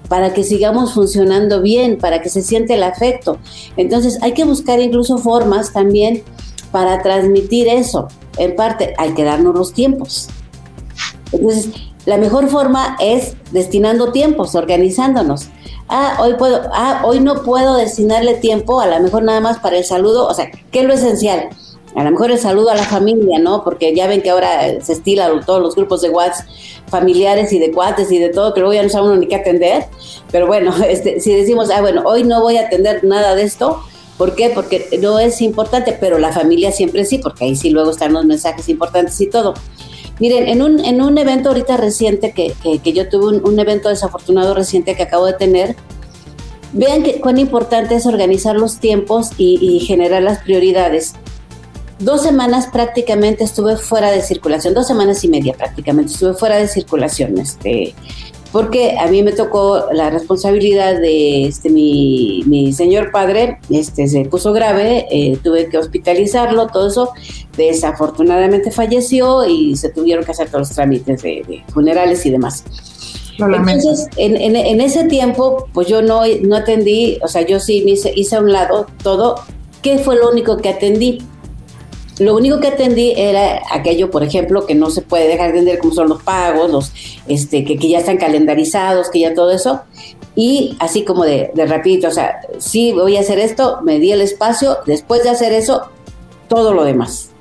para 0.09 0.33
que 0.33 0.43
sigamos 0.43 0.93
funcionando 0.93 1.61
bien, 1.61 1.97
para 1.97 2.21
que 2.21 2.29
se 2.29 2.41
siente 2.41 2.75
el 2.75 2.83
afecto. 2.83 3.39
Entonces 3.75 4.17
hay 4.21 4.31
que 4.31 4.45
buscar 4.45 4.79
incluso 4.79 5.17
formas 5.17 5.73
también 5.73 6.23
para 6.71 7.01
transmitir 7.01 7.67
eso 7.67 8.07
en 8.37 8.55
parte 8.55 8.93
hay 8.97 9.13
que 9.13 9.23
darnos 9.23 9.55
los 9.55 9.73
tiempos. 9.73 10.29
Entonces, 11.31 11.69
la 12.05 12.17
mejor 12.17 12.47
forma 12.47 12.95
es 12.99 13.35
destinando 13.51 14.11
tiempos, 14.11 14.55
organizándonos. 14.55 15.49
Ah, 15.89 16.17
hoy 16.21 16.35
puedo, 16.35 16.61
ah, 16.73 17.01
hoy 17.05 17.19
no 17.19 17.43
puedo 17.43 17.75
destinarle 17.75 18.35
tiempo, 18.35 18.79
a 18.79 18.87
lo 18.87 18.99
mejor 18.99 19.23
nada 19.23 19.39
más 19.39 19.59
para 19.59 19.77
el 19.77 19.85
saludo, 19.85 20.27
o 20.27 20.33
sea, 20.33 20.49
¿qué 20.71 20.81
es 20.81 20.85
lo 20.85 20.93
esencial? 20.93 21.49
A 21.95 22.03
lo 22.03 22.11
mejor 22.11 22.31
el 22.31 22.37
saludo 22.37 22.69
a 22.69 22.75
la 22.75 22.83
familia, 22.83 23.39
¿no? 23.39 23.63
Porque 23.63 23.95
ya 23.95 24.07
ven 24.07 24.21
que 24.21 24.29
ahora 24.29 24.81
se 24.81 24.93
estilan 24.93 25.43
todos 25.45 25.61
los 25.61 25.75
grupos 25.75 26.01
de 26.01 26.09
WhatsApp 26.09 26.47
familiares 26.87 27.51
y 27.53 27.59
de 27.59 27.71
cuates 27.71 28.11
y 28.11 28.19
de 28.19 28.29
todo, 28.29 28.53
que 28.53 28.59
luego 28.59 28.73
ya 28.73 28.83
no 28.83 28.89
sabe 28.89 29.07
uno 29.07 29.17
ni 29.17 29.27
qué 29.27 29.35
atender. 29.35 29.85
Pero 30.31 30.47
bueno, 30.47 30.73
este, 30.87 31.19
si 31.19 31.33
decimos, 31.33 31.69
ah, 31.69 31.81
bueno, 31.81 32.03
hoy 32.05 32.23
no 32.23 32.41
voy 32.41 32.57
a 32.57 32.67
atender 32.67 33.03
nada 33.03 33.35
de 33.35 33.43
esto, 33.43 33.81
¿Por 34.17 34.35
qué? 34.35 34.49
Porque 34.49 34.97
no 35.01 35.19
es 35.19 35.41
importante, 35.41 35.95
pero 35.99 36.17
la 36.17 36.31
familia 36.31 36.71
siempre 36.71 37.05
sí, 37.05 37.19
porque 37.19 37.45
ahí 37.45 37.55
sí 37.55 37.69
luego 37.69 37.91
están 37.91 38.13
los 38.13 38.25
mensajes 38.25 38.67
importantes 38.67 39.19
y 39.21 39.27
todo. 39.27 39.53
Miren, 40.19 40.47
en 40.47 40.63
un, 40.63 40.83
en 40.83 41.01
un 41.01 41.17
evento 41.19 41.49
ahorita 41.49 41.77
reciente, 41.77 42.31
que, 42.31 42.53
que, 42.79 42.93
yo 42.93 43.07
tuve 43.07 43.37
un, 43.37 43.59
evento 43.59 43.89
desafortunado 43.89 44.55
reciente 44.55 44.95
que 44.95 45.03
acabo 45.03 45.27
de 45.27 45.33
tener, 45.33 45.75
vean 46.73 47.03
que, 47.03 47.19
cuán 47.19 47.37
importante 47.37 47.95
es 47.95 48.07
organizar 48.07 48.55
los 48.55 48.79
tiempos 48.79 49.29
y, 49.37 49.59
y 49.61 49.79
generar 49.81 50.23
las 50.23 50.39
prioridades. 50.39 51.13
Dos 51.99 52.23
semanas 52.23 52.67
prácticamente 52.71 53.43
estuve 53.43 53.77
fuera 53.77 54.09
de 54.09 54.21
circulación, 54.21 54.73
dos 54.73 54.87
semanas 54.87 55.23
y 55.23 55.27
media 55.27 55.53
prácticamente 55.53 56.13
estuve 56.13 56.33
fuera 56.33 56.57
de 56.57 56.67
circulación. 56.67 57.37
Este, 57.37 57.93
porque 58.51 58.97
a 58.97 59.07
mí 59.07 59.23
me 59.23 59.31
tocó 59.31 59.87
la 59.91 60.09
responsabilidad 60.09 60.99
de 60.99 61.45
este 61.45 61.69
mi, 61.69 62.43
mi 62.45 62.73
señor 62.73 63.11
padre, 63.11 63.59
este 63.69 64.07
se 64.07 64.25
puso 64.25 64.53
grave, 64.53 65.05
eh, 65.11 65.37
tuve 65.43 65.69
que 65.69 65.77
hospitalizarlo, 65.77 66.67
todo 66.67 66.87
eso, 66.87 67.11
desafortunadamente 67.57 68.71
falleció 68.71 69.45
y 69.45 69.75
se 69.75 69.89
tuvieron 69.89 70.23
que 70.23 70.31
hacer 70.31 70.47
todos 70.47 70.67
los 70.67 70.75
trámites 70.75 71.21
de, 71.21 71.63
funerales 71.73 72.25
y 72.25 72.31
demás. 72.31 72.63
Entonces, 73.39 74.07
en, 74.17 74.35
en, 74.35 74.81
ese 74.81 75.03
tiempo, 75.03 75.67
pues 75.71 75.87
yo 75.87 76.01
no, 76.01 76.21
no 76.41 76.55
atendí, 76.55 77.19
o 77.21 77.27
sea, 77.27 77.43
yo 77.43 77.59
sí 77.59 77.83
me 77.85 77.91
hice, 77.91 78.11
hice 78.15 78.35
a 78.35 78.39
un 78.39 78.51
lado 78.51 78.87
todo. 79.03 79.35
¿Qué 79.83 79.99
fue 79.99 80.15
lo 80.15 80.31
único 80.31 80.57
que 80.57 80.69
atendí? 80.69 81.19
Lo 82.19 82.35
único 82.35 82.59
que 82.59 82.69
atendí 82.69 83.13
era 83.15 83.61
aquello, 83.71 84.09
por 84.09 84.23
ejemplo, 84.23 84.65
que 84.65 84.75
no 84.75 84.89
se 84.89 85.01
puede 85.01 85.27
dejar 85.27 85.51
de 85.51 85.59
entender 85.59 85.79
como 85.79 85.93
son 85.93 86.09
los 86.09 86.23
pagos, 86.23 86.71
los 86.71 86.91
este, 87.27 87.63
que, 87.63 87.77
ya 87.77 87.99
están 87.99 88.17
calendarizados, 88.17 89.09
que 89.09 89.19
ya 89.19 89.33
todo 89.33 89.51
eso. 89.51 89.81
Y 90.35 90.75
así 90.79 91.03
como 91.03 91.25
de, 91.25 91.51
de 91.53 91.65
rapidito, 91.65 92.07
o 92.07 92.11
sea, 92.11 92.41
sí 92.57 92.91
voy 92.91 93.17
a 93.17 93.21
hacer 93.21 93.39
esto, 93.39 93.79
me 93.83 93.99
di 93.99 94.11
el 94.11 94.21
espacio, 94.21 94.79
después 94.85 95.23
de 95.23 95.29
hacer 95.29 95.53
eso, 95.53 95.83
todo 96.47 96.73
lo 96.73 96.83
demás. 96.83 97.31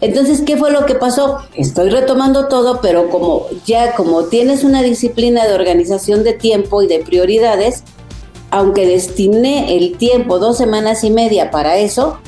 Entonces, 0.00 0.42
¿qué 0.42 0.56
fue 0.56 0.70
lo 0.70 0.84
que 0.84 0.94
pasó? 0.94 1.38
Estoy 1.54 1.88
retomando 1.88 2.48
todo, 2.48 2.80
pero 2.82 3.08
como 3.08 3.46
ya 3.64 3.94
como 3.94 4.24
tienes 4.24 4.62
una 4.62 4.82
disciplina 4.82 5.46
de 5.46 5.54
organización 5.54 6.22
de 6.22 6.34
tiempo 6.34 6.82
y 6.82 6.86
de 6.86 6.98
prioridades, 6.98 7.82
aunque 8.50 8.86
destiné 8.86 9.76
el 9.76 9.96
tiempo 9.96 10.38
dos 10.38 10.58
semanas 10.58 11.02
y 11.02 11.10
media 11.10 11.50
para 11.50 11.78
eso, 11.78 12.18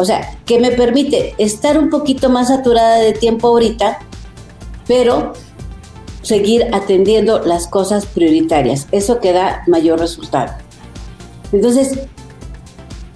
o 0.00 0.04
sea, 0.04 0.38
que 0.46 0.58
me 0.58 0.70
permite 0.70 1.34
estar 1.36 1.78
un 1.78 1.90
poquito 1.90 2.30
más 2.30 2.48
saturada 2.48 2.96
de 2.96 3.12
tiempo 3.12 3.48
ahorita, 3.48 3.98
pero 4.86 5.34
seguir 6.22 6.68
atendiendo 6.72 7.40
las 7.40 7.66
cosas 7.66 8.06
prioritarias. 8.06 8.86
Eso 8.92 9.20
que 9.20 9.32
da 9.32 9.62
mayor 9.66 9.98
resultado. 9.98 10.52
Entonces, 11.52 11.98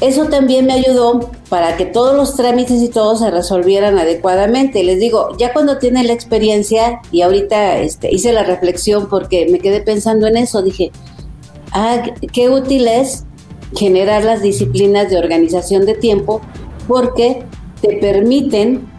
eso 0.01 0.27
también 0.27 0.67
me 0.67 0.75
ayudó 0.75 1.31
para 1.49 1.79
que 1.79 1.87
todos 1.87 2.15
los 2.15 2.37
trámites 2.37 2.83
y 2.83 2.89
todo 2.89 3.17
se 3.17 3.31
resolvieran 3.31 3.99
adecuadamente. 3.99 4.85
Les 4.85 4.99
digo, 4.99 5.35
ya 5.39 5.55
cuando 5.55 5.79
tiene 5.79 6.05
la 6.05 6.13
experiencia 6.13 7.01
y 7.11 7.23
ahorita 7.23 7.79
este, 7.79 8.15
hice 8.15 8.35
la 8.35 8.43
reflexión 8.43 9.09
porque 9.09 9.47
me 9.51 9.61
quedé 9.61 9.81
pensando 9.81 10.27
en 10.27 10.37
eso, 10.37 10.63
dije, 10.63 10.93
ah, 11.73 12.03
qué 12.33 12.51
útil 12.51 12.89
es 12.89 13.25
generar 13.77 14.25
las 14.25 14.43
disciplinas 14.43 15.11
de 15.11 15.19
organización 15.19 15.87
de 15.87 15.95
tiempo 15.95 16.41
porque 16.87 17.43
te 17.81 17.97
permiten, 17.97 18.91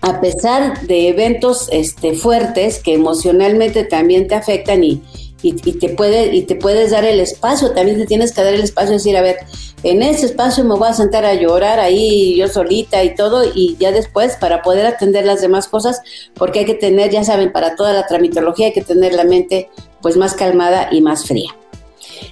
a 0.00 0.20
pesar 0.20 0.86
de 0.86 1.08
eventos 1.08 1.68
este, 1.72 2.14
fuertes 2.14 2.78
que 2.78 2.94
emocionalmente 2.94 3.84
también 3.84 4.28
te 4.28 4.34
afectan 4.34 4.84
y, 4.84 5.02
te 5.42 5.88
puede, 5.90 6.34
y 6.34 6.42
te 6.42 6.56
puedes 6.56 6.90
dar 6.90 7.04
el 7.04 7.20
espacio, 7.20 7.72
también 7.72 7.98
te 7.98 8.06
tienes 8.06 8.32
que 8.32 8.42
dar 8.42 8.54
el 8.54 8.62
espacio 8.62 8.90
de 8.90 8.96
decir, 8.96 9.16
a 9.16 9.22
ver, 9.22 9.36
en 9.82 10.02
ese 10.02 10.26
espacio 10.26 10.64
me 10.64 10.74
voy 10.74 10.88
a 10.88 10.94
sentar 10.94 11.24
a 11.26 11.34
llorar 11.34 11.78
ahí 11.80 12.36
yo 12.36 12.48
solita 12.48 13.04
y 13.04 13.14
todo, 13.14 13.44
y 13.44 13.76
ya 13.78 13.92
después 13.92 14.36
para 14.36 14.62
poder 14.62 14.86
atender 14.86 15.26
las 15.26 15.42
demás 15.42 15.68
cosas, 15.68 16.00
porque 16.34 16.60
hay 16.60 16.64
que 16.64 16.74
tener, 16.74 17.10
ya 17.10 17.24
saben, 17.24 17.52
para 17.52 17.76
toda 17.76 17.92
la 17.92 18.06
tramitología 18.06 18.66
hay 18.66 18.72
que 18.72 18.82
tener 18.82 19.14
la 19.14 19.24
mente 19.24 19.68
pues 20.00 20.16
más 20.16 20.34
calmada 20.34 20.88
y 20.90 21.00
más 21.00 21.26
fría. 21.26 21.54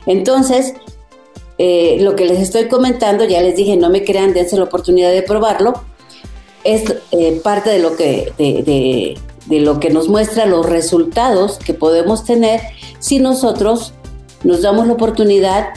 Entonces, 0.07 0.75
eh, 1.65 1.99
lo 2.01 2.17
que 2.17 2.25
les 2.27 2.41
estoy 2.41 2.67
comentando, 2.67 3.23
ya 3.23 3.41
les 3.41 3.55
dije, 3.55 3.77
no 3.77 3.89
me 3.89 4.03
crean, 4.03 4.33
dense 4.35 4.57
la 4.57 4.65
oportunidad 4.65 5.13
de 5.13 5.23
probarlo. 5.23 5.75
Es 6.65 6.93
eh, 7.13 7.41
parte 7.45 7.71
de 7.71 7.79
lo, 7.79 7.95
que, 7.95 8.33
de, 8.37 9.61
lo 9.61 9.79
que 9.79 9.91
nos 9.91 10.09
muestra 10.09 10.45
los 10.47 10.67
resultados 10.67 11.59
que 11.59 11.73
podemos 11.73 12.25
tener 12.25 12.63
si 12.99 13.21
nosotros 13.21 13.95
nos 14.43 14.63
damos 14.63 14.89
la 14.89 14.95
oportunidad 14.95 15.69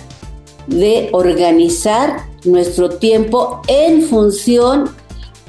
de 0.65 1.09
organizar 1.11 2.17
nuestro 2.45 2.89
tiempo 2.89 3.61
en 3.67 4.01
función 4.01 4.89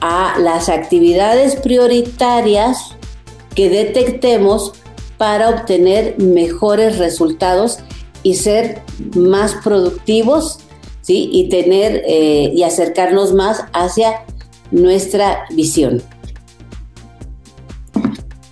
a 0.03 0.39
las 0.39 0.69
actividades 0.69 1.57
prioritarias 1.57 2.95
que 3.55 3.71
detectemos 3.71 4.75
para 5.17 5.49
obtener 5.49 6.19
mejores 6.19 6.99
resultados 6.99 7.79
y 8.27 8.35
ser 8.35 8.83
más 9.15 9.55
productivos 9.63 10.59
¿sí? 11.01 11.31
y 11.33 11.49
tener 11.49 12.03
eh, 12.09 12.51
y 12.53 12.65
acercarnos 12.65 13.33
más 13.35 13.65
hacia 13.73 14.25
nuestra 14.73 15.45
visión. 15.51 16.03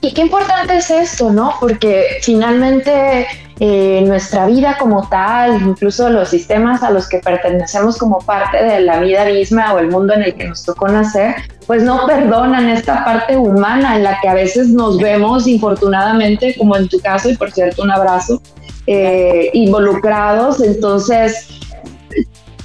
Y 0.00 0.12
qué 0.12 0.20
importante 0.20 0.76
es 0.76 0.90
esto, 0.90 1.32
¿no? 1.32 1.54
Porque 1.58 2.04
finalmente 2.22 3.26
eh, 3.58 4.04
nuestra 4.06 4.46
vida 4.46 4.76
como 4.78 5.08
tal, 5.08 5.60
incluso 5.62 6.08
los 6.08 6.28
sistemas 6.28 6.84
a 6.84 6.90
los 6.90 7.08
que 7.08 7.18
pertenecemos 7.18 7.98
como 7.98 8.18
parte 8.18 8.62
de 8.62 8.78
la 8.78 9.00
vida 9.00 9.24
misma 9.24 9.72
o 9.72 9.80
el 9.80 9.88
mundo 9.88 10.14
en 10.14 10.22
el 10.22 10.34
que 10.36 10.44
nos 10.44 10.64
tocó 10.64 10.86
nacer, 10.86 11.34
pues 11.66 11.82
no 11.82 12.06
perdonan 12.06 12.68
esta 12.68 13.04
parte 13.04 13.36
humana 13.36 13.96
en 13.96 14.04
la 14.04 14.20
que 14.20 14.28
a 14.28 14.34
veces 14.34 14.68
nos 14.68 14.98
vemos, 14.98 15.48
infortunadamente, 15.48 16.54
como 16.56 16.76
en 16.76 16.88
tu 16.88 17.00
caso, 17.00 17.28
y 17.28 17.36
por 17.36 17.50
cierto, 17.50 17.82
un 17.82 17.90
abrazo, 17.90 18.40
eh, 18.86 19.50
involucrados. 19.52 20.60
Entonces, 20.60 21.48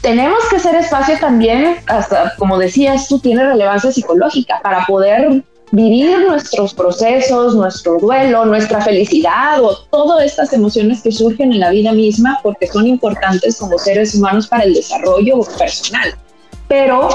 tenemos 0.01 0.39
que 0.49 0.58
hacer 0.58 0.75
espacio 0.75 1.17
también, 1.19 1.77
hasta 1.88 2.34
como 2.38 2.58
decías 2.58 3.08
tú, 3.08 3.19
tiene 3.19 3.43
relevancia 3.43 3.91
psicológica 3.91 4.60
para 4.63 4.86
poder 4.86 5.43
vivir 5.71 6.19
nuestros 6.27 6.73
procesos, 6.73 7.55
nuestro 7.55 7.99
duelo, 7.99 8.45
nuestra 8.45 8.82
felicidad 8.82 9.62
o 9.62 9.77
todas 9.91 10.25
estas 10.25 10.51
emociones 10.53 11.01
que 11.01 11.12
surgen 11.12 11.51
en 11.51 11.60
la 11.60 11.69
vida 11.69 11.91
misma 11.91 12.39
porque 12.41 12.67
son 12.67 12.88
importantes 12.88 13.58
como 13.58 13.77
seres 13.77 14.15
humanos 14.15 14.47
para 14.47 14.63
el 14.63 14.73
desarrollo 14.73 15.39
personal. 15.58 16.15
Pero, 16.67 17.10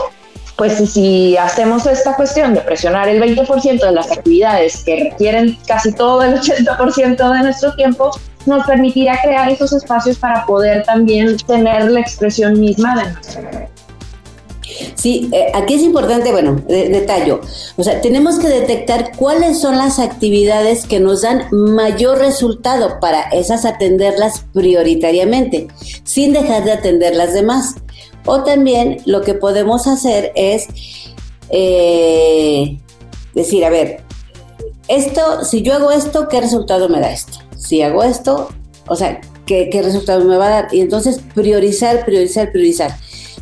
pues 0.57 0.93
si 0.93 1.37
hacemos 1.37 1.87
esta 1.87 2.15
cuestión 2.15 2.55
de 2.55 2.61
presionar 2.61 3.09
el 3.09 3.21
20% 3.21 3.81
de 3.81 3.93
las 3.93 4.11
actividades 4.13 4.85
que 4.85 5.11
requieren 5.11 5.59
casi 5.67 5.93
todo 5.93 6.23
el 6.23 6.35
80% 6.39 7.33
de 7.33 7.43
nuestro 7.43 7.75
tiempo, 7.75 8.11
nos 8.47 8.67
permitirá 8.67 9.21
crear 9.23 9.51
esos 9.51 9.73
espacios 9.73 10.19
para 10.19 10.45
poder 10.47 10.85
también 10.85 11.37
tener 11.39 11.91
la 11.91 12.01
expresión 12.01 12.61
misma 12.61 12.95
de 12.97 13.13
nuestro 13.13 13.43
Sí, 14.95 15.29
eh, 15.33 15.53
aquí 15.55 15.75
es 15.75 15.83
importante, 15.83 16.33
bueno, 16.33 16.63
detallo. 16.67 17.41
O 17.77 17.85
sea, 17.85 18.01
tenemos 18.01 18.39
que 18.39 18.49
detectar 18.49 19.17
cuáles 19.17 19.61
son 19.61 19.77
las 19.77 19.99
actividades 19.99 20.87
que 20.87 21.01
nos 21.01 21.23
dan 21.23 21.47
mayor 21.53 22.19
resultado 22.19 22.99
para 23.01 23.23
esas 23.31 23.65
atenderlas 23.65 24.45
prioritariamente, 24.53 25.69
sin 26.05 26.33
dejar 26.33 26.65
de 26.65 26.73
atender 26.73 27.15
las 27.15 27.35
demás. 27.35 27.75
O 28.27 28.43
también 28.43 28.99
lo 29.05 29.21
que 29.21 29.35
podemos 29.35 29.87
hacer 29.87 30.33
es 30.35 30.67
eh, 31.51 32.81
decir, 33.35 33.65
a 33.65 33.71
ver, 33.71 34.01
esto, 34.89 35.45
si 35.45 35.63
yo 35.63 35.75
hago 35.75 35.91
esto, 35.91 36.29
¿qué 36.29 36.41
resultado 36.41 36.89
me 36.89 37.01
da 37.01 37.13
esto? 37.13 37.44
Si 37.65 37.83
hago 37.83 38.05
esto, 38.05 38.51
o 38.87 38.97
sea, 38.97 39.21
¿qué, 39.47 39.69
qué 39.71 39.83
resultado 39.83 40.25
me 40.25 40.37
va 40.37 40.47
a 40.47 40.51
dar? 40.51 40.69
Y 40.75 40.81
entonces 40.81 41.21
priorizar, 41.35 42.05
priorizar, 42.05 42.51
priorizar. 42.53 42.97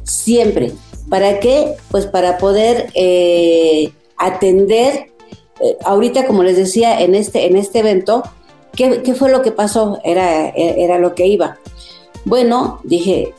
Siempre 0.05 0.73
¿Para 1.13 1.41
qué? 1.41 1.75
Pues 1.91 2.07
para 2.07 2.39
poder 2.39 2.91
eh, 2.95 3.93
atender, 4.17 5.13
eh, 5.61 5.77
ahorita 5.85 6.27
como 6.27 6.43
les 6.43 6.57
decía 6.57 7.03
en 7.03 7.15
este, 7.15 7.45
en 7.45 7.59
este 7.59 7.81
evento, 7.81 8.23
¿qué, 8.75 9.15
fue 9.15 9.31
lo 9.31 9.43
que 9.43 9.53
pasó? 9.53 9.99
Era, 10.05 10.49
era 10.49 10.99
lo 10.99 11.15
que 11.15 11.27
iba. 11.27 11.59
Bueno, 12.25 12.81
dije, 12.85 13.35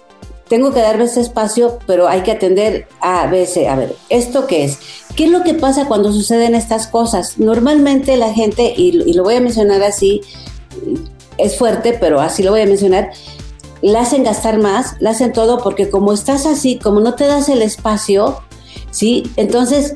tengo 0.50 0.72
que 0.72 0.82
darme 0.82 1.06
este 1.06 1.22
espacio, 1.22 1.80
pero 1.88 2.08
hay 2.08 2.22
que 2.22 2.34
atender 2.34 2.88
a 3.02 3.26
veces, 3.26 3.68
a 3.68 3.76
ver, 3.76 3.96
¿esto 4.10 4.46
qué 4.46 4.66
es? 4.66 4.78
¿Qué 5.16 5.24
es 5.24 5.32
lo 5.32 5.44
que 5.44 5.56
pasa 5.56 5.88
cuando 5.88 6.14
suceden 6.14 6.54
estas 6.54 6.86
cosas? 6.86 7.40
Normalmente 7.40 8.18
la 8.18 8.34
gente, 8.36 8.72
y 8.78 9.14
lo 9.14 9.24
voy 9.24 9.38
a 9.38 9.42
mencionar 9.42 9.82
así, 9.82 10.22
es 11.38 11.58
fuerte, 11.58 11.98
pero 12.00 12.20
así 12.20 12.44
lo 12.44 12.52
voy 12.52 12.62
a 12.62 12.66
mencionar, 12.66 13.12
la 13.82 14.02
hacen 14.02 14.24
gastar 14.24 14.60
más, 14.60 14.96
la 15.00 15.12
hacen 15.12 15.34
todo 15.34 15.58
porque 15.58 15.90
como 15.90 16.14
estás 16.14 16.46
así, 16.46 16.80
como 16.80 17.00
no 17.00 17.16
te 17.16 17.26
das 17.26 17.50
el 17.50 17.62
espacio, 17.62 18.40
¿sí? 18.92 19.24
Entonces 19.36 19.96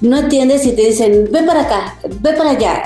no 0.00 0.18
entiendes 0.18 0.64
y 0.64 0.72
te 0.72 0.82
dicen, 0.82 1.28
ve 1.30 1.42
para 1.42 1.62
acá, 1.62 1.98
ve 2.20 2.32
para 2.32 2.50
allá. 2.50 2.82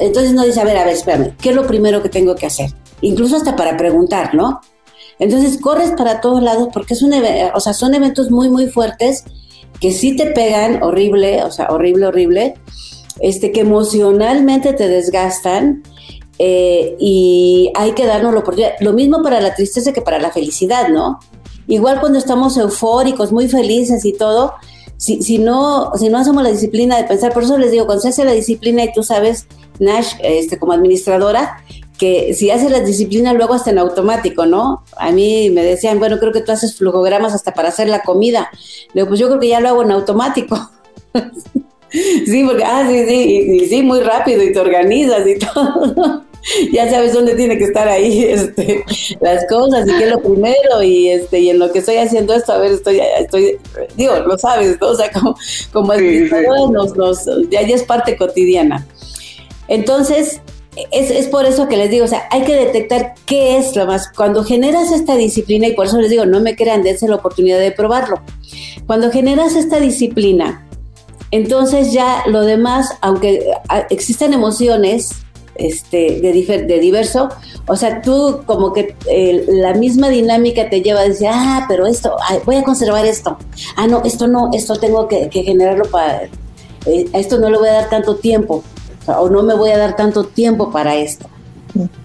Entonces 0.00 0.32
no 0.32 0.44
dice, 0.44 0.60
a 0.60 0.64
ver, 0.64 0.76
a 0.76 0.84
ver, 0.84 0.94
espérame, 0.94 1.34
¿qué 1.40 1.50
es 1.50 1.54
lo 1.54 1.66
primero 1.66 2.02
que 2.02 2.08
tengo 2.08 2.34
que 2.34 2.46
hacer? 2.46 2.70
Incluso 3.00 3.36
hasta 3.36 3.56
para 3.56 3.76
preguntar, 3.76 4.34
¿no? 4.34 4.60
Entonces 5.18 5.60
corres 5.60 5.92
para 5.96 6.20
todos 6.20 6.42
lados 6.42 6.68
porque 6.72 6.94
es 6.94 7.02
un, 7.02 7.12
o 7.54 7.60
sea, 7.60 7.72
son 7.72 7.94
eventos 7.94 8.30
muy, 8.30 8.48
muy 8.50 8.68
fuertes 8.68 9.24
que 9.80 9.92
sí 9.92 10.16
te 10.16 10.26
pegan 10.26 10.82
horrible, 10.82 11.44
o 11.44 11.50
sea, 11.50 11.68
horrible, 11.70 12.06
horrible, 12.06 12.54
este, 13.20 13.52
que 13.52 13.60
emocionalmente 13.60 14.72
te 14.72 14.88
desgastan 14.88 15.82
eh, 16.38 16.96
y 17.00 17.72
hay 17.74 17.92
que 17.92 18.06
darnos 18.06 18.32
la 18.32 18.40
oportunidad. 18.40 18.72
Lo 18.80 18.92
mismo 18.92 19.22
para 19.22 19.40
la 19.40 19.54
tristeza 19.54 19.92
que 19.92 20.02
para 20.02 20.18
la 20.18 20.30
felicidad, 20.30 20.88
¿no? 20.88 21.18
Igual 21.66 22.00
cuando 22.00 22.18
estamos 22.18 22.56
eufóricos, 22.56 23.32
muy 23.32 23.48
felices 23.48 24.04
y 24.04 24.12
todo, 24.12 24.54
si, 24.96 25.22
si, 25.22 25.38
no, 25.38 25.92
si 25.96 26.08
no 26.08 26.18
hacemos 26.18 26.42
la 26.42 26.50
disciplina 26.50 26.96
de 26.96 27.04
pensar, 27.04 27.32
por 27.32 27.44
eso 27.44 27.58
les 27.58 27.70
digo, 27.70 27.86
cuando 27.86 28.02
se 28.02 28.08
hace 28.08 28.24
la 28.24 28.32
disciplina 28.32 28.84
y 28.84 28.92
tú 28.92 29.02
sabes, 29.02 29.46
Nash, 29.78 30.14
este, 30.22 30.58
como 30.58 30.72
administradora, 30.72 31.62
que 31.98 32.34
si 32.34 32.50
haces 32.50 32.70
la 32.70 32.80
disciplina 32.80 33.32
luego 33.32 33.54
hasta 33.54 33.70
en 33.70 33.78
automático, 33.78 34.46
¿no? 34.46 34.84
A 34.96 35.10
mí 35.10 35.50
me 35.50 35.62
decían, 35.62 35.98
bueno, 35.98 36.18
creo 36.18 36.32
que 36.32 36.40
tú 36.40 36.52
haces 36.52 36.76
flujogramas 36.76 37.34
hasta 37.34 37.52
para 37.52 37.68
hacer 37.68 37.88
la 37.88 38.02
comida. 38.02 38.50
Le 38.94 39.02
digo, 39.02 39.08
pues 39.08 39.20
yo 39.20 39.28
creo 39.28 39.40
que 39.40 39.48
ya 39.48 39.60
lo 39.60 39.68
hago 39.68 39.82
en 39.82 39.92
automático. 39.92 40.70
sí, 41.90 42.44
porque, 42.44 42.64
ah, 42.64 42.86
sí, 42.88 43.04
sí, 43.06 43.66
sí, 43.68 43.82
muy 43.82 44.00
rápido 44.00 44.42
y 44.42 44.52
te 44.52 44.60
organizas 44.60 45.26
y 45.26 45.38
todo. 45.38 46.24
ya 46.72 46.88
sabes 46.90 47.12
dónde 47.12 47.34
tiene 47.34 47.58
que 47.58 47.64
estar 47.64 47.88
ahí 47.88 48.24
este, 48.28 48.84
las 49.20 49.46
cosas 49.46 49.88
y 49.88 49.98
qué 49.98 50.04
es 50.04 50.10
lo 50.10 50.22
primero 50.22 50.82
y 50.82 51.08
este 51.08 51.40
y 51.40 51.50
en 51.50 51.58
lo 51.58 51.72
que 51.72 51.80
estoy 51.80 51.96
haciendo 51.96 52.34
esto, 52.34 52.52
a 52.52 52.58
ver, 52.58 52.72
estoy, 52.72 53.00
estoy 53.18 53.58
digo, 53.96 54.18
lo 54.20 54.38
sabes, 54.38 54.78
¿no? 54.80 54.88
O 54.88 54.94
sea, 54.94 55.10
como, 55.12 55.36
como 55.72 55.94
ya, 57.50 57.60
es 57.60 57.82
parte 57.82 58.16
cotidiana. 58.16 58.86
Entonces, 59.68 60.40
es, 60.92 61.10
es, 61.10 61.26
por 61.26 61.44
eso 61.44 61.68
que 61.68 61.76
les 61.76 61.90
digo, 61.90 62.04
o 62.04 62.08
sea, 62.08 62.22
hay 62.30 62.42
que 62.42 62.54
detectar 62.54 63.14
qué 63.26 63.58
es 63.58 63.76
lo 63.76 63.86
más. 63.86 64.10
Cuando 64.14 64.44
generas 64.44 64.92
esta 64.92 65.16
disciplina, 65.16 65.66
y 65.66 65.74
por 65.74 65.86
eso 65.86 65.98
les 65.98 66.10
digo, 66.10 66.24
no 66.24 66.40
me 66.40 66.56
crean, 66.56 66.82
dense 66.82 67.08
la 67.08 67.16
oportunidad 67.16 67.58
de 67.58 67.72
probarlo. 67.72 68.20
Cuando 68.86 69.10
generas 69.10 69.54
esta 69.56 69.80
disciplina, 69.80 70.66
entonces 71.30 71.92
ya 71.92 72.22
lo 72.26 72.42
demás, 72.42 72.88
aunque 73.02 73.50
ah, 73.68 73.86
existan 73.90 74.32
emociones, 74.32 75.10
este, 75.58 76.20
de, 76.20 76.78
diverso, 76.80 77.28
o 77.66 77.76
sea, 77.76 78.00
tú 78.00 78.40
como 78.46 78.72
que 78.72 78.96
eh, 79.06 79.44
la 79.48 79.74
misma 79.74 80.08
dinámica 80.08 80.70
te 80.70 80.80
lleva 80.80 81.00
a 81.00 81.08
decir, 81.08 81.28
ah, 81.30 81.66
pero 81.68 81.86
esto, 81.86 82.16
voy 82.44 82.56
a 82.56 82.62
conservar 82.62 83.04
esto, 83.04 83.36
ah, 83.76 83.86
no, 83.86 84.02
esto 84.04 84.28
no, 84.28 84.50
esto 84.52 84.76
tengo 84.76 85.08
que, 85.08 85.28
generarlo 85.30 85.84
para, 85.86 86.24
eh, 86.86 87.08
a 87.12 87.18
esto 87.18 87.38
no 87.38 87.50
le 87.50 87.58
voy 87.58 87.68
a 87.68 87.72
dar 87.72 87.90
tanto 87.90 88.16
tiempo, 88.16 88.62
o, 89.06 89.28
no 89.28 89.42
me 89.42 89.54
voy 89.54 89.70
a 89.70 89.78
dar 89.78 89.96
tanto 89.96 90.24
tiempo 90.24 90.70
para 90.70 90.96
esto, 90.96 91.28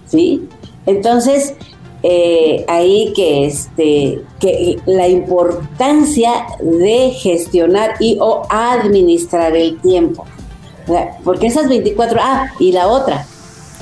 ¿sí? 0.06 0.48
Entonces, 0.86 1.54
eh, 2.02 2.66
ahí 2.68 3.14
que, 3.16 3.46
este, 3.46 4.20
que 4.38 4.78
la 4.84 5.08
importancia 5.08 6.46
de 6.60 7.12
gestionar 7.12 7.94
y 7.98 8.18
o 8.20 8.42
administrar 8.50 9.56
el 9.56 9.80
tiempo. 9.80 10.26
Porque 11.24 11.46
esas 11.46 11.68
24, 11.68 12.20
ah, 12.22 12.52
y 12.58 12.72
la 12.72 12.88
otra, 12.88 13.26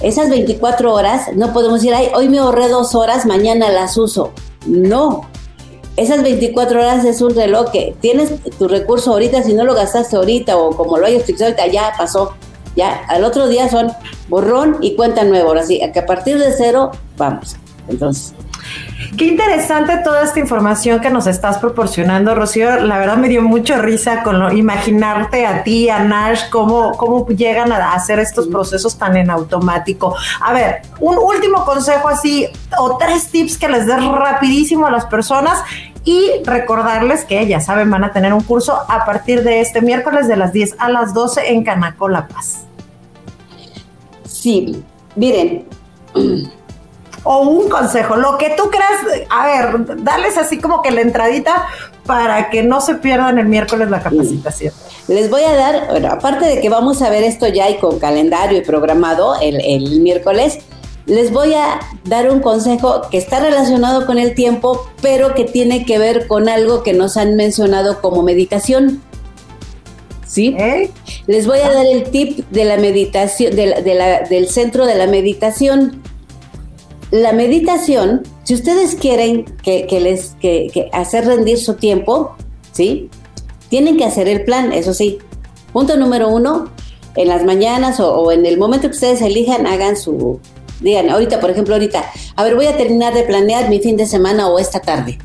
esas 0.03 0.29
24 0.31 0.93
horas 0.93 1.29
no 1.35 1.53
podemos 1.53 1.81
decir, 1.81 1.95
ay, 1.95 2.09
hoy 2.15 2.29
me 2.29 2.39
ahorré 2.39 2.69
dos 2.69 2.95
horas, 2.95 3.27
mañana 3.27 3.71
las 3.71 3.97
uso. 3.97 4.33
No. 4.67 5.23
Esas 5.97 6.23
24 6.23 6.81
horas 6.81 7.05
es 7.05 7.21
un 7.21 7.35
reloj 7.35 7.71
tienes 8.01 8.33
tu 8.59 8.67
recurso 8.67 9.13
ahorita, 9.13 9.43
si 9.43 9.53
no 9.53 9.65
lo 9.65 9.75
gastaste 9.75 10.17
ahorita 10.17 10.57
o 10.57 10.75
como 10.77 10.99
lo 10.99 11.07
hayas 11.07 11.25
fixado 11.25 11.51
ahorita, 11.51 11.67
ya 11.67 11.93
pasó. 11.97 12.35
Ya, 12.75 13.05
al 13.09 13.25
otro 13.25 13.49
día 13.49 13.69
son 13.69 13.93
borrón 14.29 14.79
y 14.81 14.97
cuenta 14.97 15.25
nueva. 15.25 15.49
Ahora 15.49 15.65
sí, 15.65 15.81
que 15.93 15.99
a 15.99 16.07
partir 16.07 16.39
de 16.39 16.53
cero, 16.57 16.91
vamos. 17.19 17.57
Entonces, 17.89 18.33
Qué 19.17 19.27
interesante 19.27 19.99
toda 19.99 20.23
esta 20.23 20.39
información 20.41 21.01
que 21.01 21.11
nos 21.11 21.27
estás 21.27 21.59
proporcionando, 21.59 22.35
Rocío. 22.35 22.81
La 22.81 22.99
verdad 22.99 23.17
me 23.17 23.29
dio 23.29 23.43
mucha 23.43 23.79
risa 23.79 24.23
con 24.23 24.39
lo, 24.39 24.53
imaginarte 24.53 25.47
a 25.47 25.63
ti, 25.65 25.89
a 25.89 26.01
Nash, 26.01 26.49
cómo, 26.51 26.93
cómo 26.93 27.27
llegan 27.27 27.73
a 27.73 27.93
hacer 27.93 28.19
estos 28.19 28.49
procesos 28.49 28.97
tan 28.97 29.17
en 29.17 29.31
automático. 29.31 30.15
A 30.41 30.53
ver, 30.53 30.83
un 31.01 31.19
último 31.19 31.65
consejo 31.65 32.09
así, 32.09 32.47
o 32.79 32.97
tres 32.97 33.29
tips 33.29 33.59
que 33.59 33.69
les 33.69 33.87
des 33.87 34.05
rapidísimo 34.05 34.87
a 34.87 34.91
las 34.91 35.07
personas 35.07 35.63
y 36.05 36.43
recordarles 36.45 37.25
que 37.25 37.47
ya 37.47 37.61
saben, 37.61 37.91
van 37.91 38.05
a 38.05 38.13
tener 38.13 38.33
un 38.33 38.43
curso 38.43 38.79
a 38.89 39.05
partir 39.05 39.43
de 39.43 39.61
este 39.61 39.81
miércoles 39.83 40.27
de 40.29 40.37
las 40.37 40.53
10 40.53 40.77
a 40.79 40.89
las 40.89 41.15
12 41.15 41.53
en 41.53 41.65
Canaco 41.65 42.09
La 42.09 42.27
Paz. 42.27 42.67
Sí, 44.25 44.83
miren, 45.15 45.65
o 47.25 47.43
un 47.43 47.69
consejo, 47.69 48.17
lo 48.17 48.37
que 48.39 48.51
tú 48.57 48.71
creas, 48.71 49.27
a 49.31 49.47
ver, 49.47 50.03
dales 50.03 50.37
así 50.37 50.59
como 50.59 50.83
que 50.83 50.91
la 50.91 51.03
entradita 51.03 51.69
para 52.07 52.51
que 52.51 52.63
no 52.63 52.81
se 52.81 52.97
pierdan 52.97 53.39
el 53.39 53.47
miércoles 53.47 53.91
la 53.91 54.03
capacitación. 54.03 54.75
Les 55.09 55.31
voy 55.31 55.43
a 55.43 55.55
dar, 55.55 55.89
bueno, 55.91 56.09
aparte 56.09 56.47
de 56.47 56.61
que 56.61 56.69
vamos 56.69 57.01
a 57.03 57.11
ver 57.11 57.23
esto 57.23 57.47
ya 57.47 57.71
y 57.71 57.79
con 57.79 57.99
calendario 57.99 58.59
y 58.59 58.63
programado 58.63 59.37
el, 59.41 59.61
el 59.61 60.01
miércoles, 60.01 60.59
les 61.07 61.33
voy 61.33 61.55
a 61.55 61.81
dar 62.05 62.31
un 62.31 62.41
consejo 62.41 63.03
que 63.11 63.19
está 63.19 63.41
relacionado 63.41 64.07
con 64.07 64.19
el 64.19 64.35
tiempo, 64.35 64.89
pero 65.01 65.35
que 65.35 65.45
tiene 65.45 65.85
que 65.85 65.99
ver 65.99 66.27
con 66.27 66.49
algo 66.49 66.83
que 66.83 66.93
nos 66.93 67.17
han 67.17 67.35
mencionado 67.37 68.01
como 68.01 68.23
meditación. 68.23 69.03
¿Sí? 70.27 70.57
Les 71.27 71.47
voy 71.47 71.59
a 71.59 71.71
dar 71.71 71.85
el 71.85 72.05
tip 72.05 72.49
de 72.51 72.65
la 72.65 72.79
meditación, 72.79 73.55
del 73.55 74.49
centro 74.49 74.87
de 74.87 74.95
la 74.95 75.07
meditación. 75.07 76.02
La 77.13 77.33
meditación, 77.33 78.23
si 78.43 78.55
ustedes 78.55 78.95
quieren 78.97 79.45
que, 79.63 79.87
les 80.01 80.35
que, 80.41 80.89
hacer 80.93 81.27
rendir 81.27 81.59
su 81.59 81.75
tiempo, 81.75 82.35
¿sí? 82.73 83.11
Tienen 83.69 83.99
que 83.99 84.05
hacer 84.05 84.29
el 84.29 84.45
plan, 84.45 84.73
eso 84.73 84.95
sí. 84.95 85.19
Punto 85.73 85.97
número 85.97 86.29
uno, 86.29 86.71
en 87.15 87.29
las 87.29 87.45
mañanas 87.45 88.01
o 88.01 88.33
en 88.33 88.47
el 88.47 88.57
momento 88.59 88.89
que 88.89 88.95
ustedes 88.95 89.21
elijan, 89.21 89.67
hagan 89.67 89.97
su, 89.97 90.41
digan, 90.81 91.11
ahorita, 91.11 91.39
por 91.39 91.51
ejemplo, 91.51 91.75
ahorita, 91.75 92.03
a 92.35 92.45
ver, 92.45 92.55
voy 92.55 92.67
a 92.67 92.77
terminar 92.77 93.15
de 93.15 93.23
planear 93.23 93.69
mi 93.69 93.79
fin 93.79 93.97
de 93.97 94.07
semana 94.07 94.49
o 94.49 94.59
esta 94.59 94.81
tarde. 94.81 95.19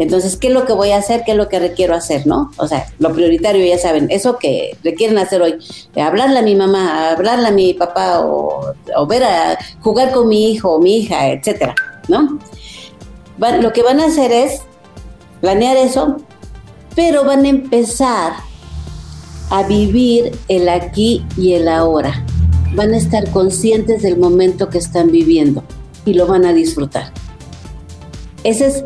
Entonces, 0.00 0.38
¿qué 0.38 0.48
es 0.48 0.54
lo 0.54 0.64
que 0.64 0.72
voy 0.72 0.92
a 0.92 0.96
hacer? 0.96 1.24
¿Qué 1.26 1.32
es 1.32 1.36
lo 1.36 1.50
que 1.50 1.58
requiero 1.58 1.94
hacer? 1.94 2.26
¿No? 2.26 2.50
O 2.56 2.66
sea, 2.66 2.86
lo 2.98 3.12
prioritario, 3.12 3.66
ya 3.66 3.76
saben, 3.76 4.10
eso 4.10 4.38
que 4.38 4.74
requieren 4.82 5.18
hacer 5.18 5.42
hoy, 5.42 5.58
hablarle 5.94 6.38
a 6.38 6.42
mi 6.42 6.56
mamá, 6.56 7.10
hablarle 7.10 7.48
a 7.48 7.50
mi 7.50 7.74
papá 7.74 8.20
o, 8.20 8.74
ver 9.06 9.24
a 9.24 9.58
jugar 9.82 10.10
con 10.10 10.26
mi 10.26 10.52
hijo 10.52 10.70
o 10.70 10.80
mi 10.80 11.00
hija, 11.00 11.28
etcétera, 11.28 11.74
¿no? 12.08 12.38
lo 13.60 13.72
que 13.72 13.82
van 13.82 14.00
a 14.00 14.06
hacer 14.06 14.32
es 14.32 14.62
planear 15.42 15.76
eso, 15.76 16.16
pero 16.96 17.24
van 17.24 17.44
a 17.44 17.50
empezar 17.50 18.32
a 19.50 19.62
vivir 19.64 20.32
el 20.48 20.70
aquí 20.70 21.26
y 21.36 21.52
el 21.52 21.68
ahora 21.68 22.24
van 22.74 22.94
a 22.94 22.96
estar 22.96 23.28
conscientes 23.32 24.00
del 24.02 24.16
momento 24.16 24.70
que 24.70 24.78
están 24.78 25.10
viviendo 25.10 25.62
y 26.06 26.14
lo 26.14 26.26
van 26.26 26.46
a 26.46 26.54
disfrutar. 26.54 27.12
Esa 28.44 28.66
es 28.66 28.84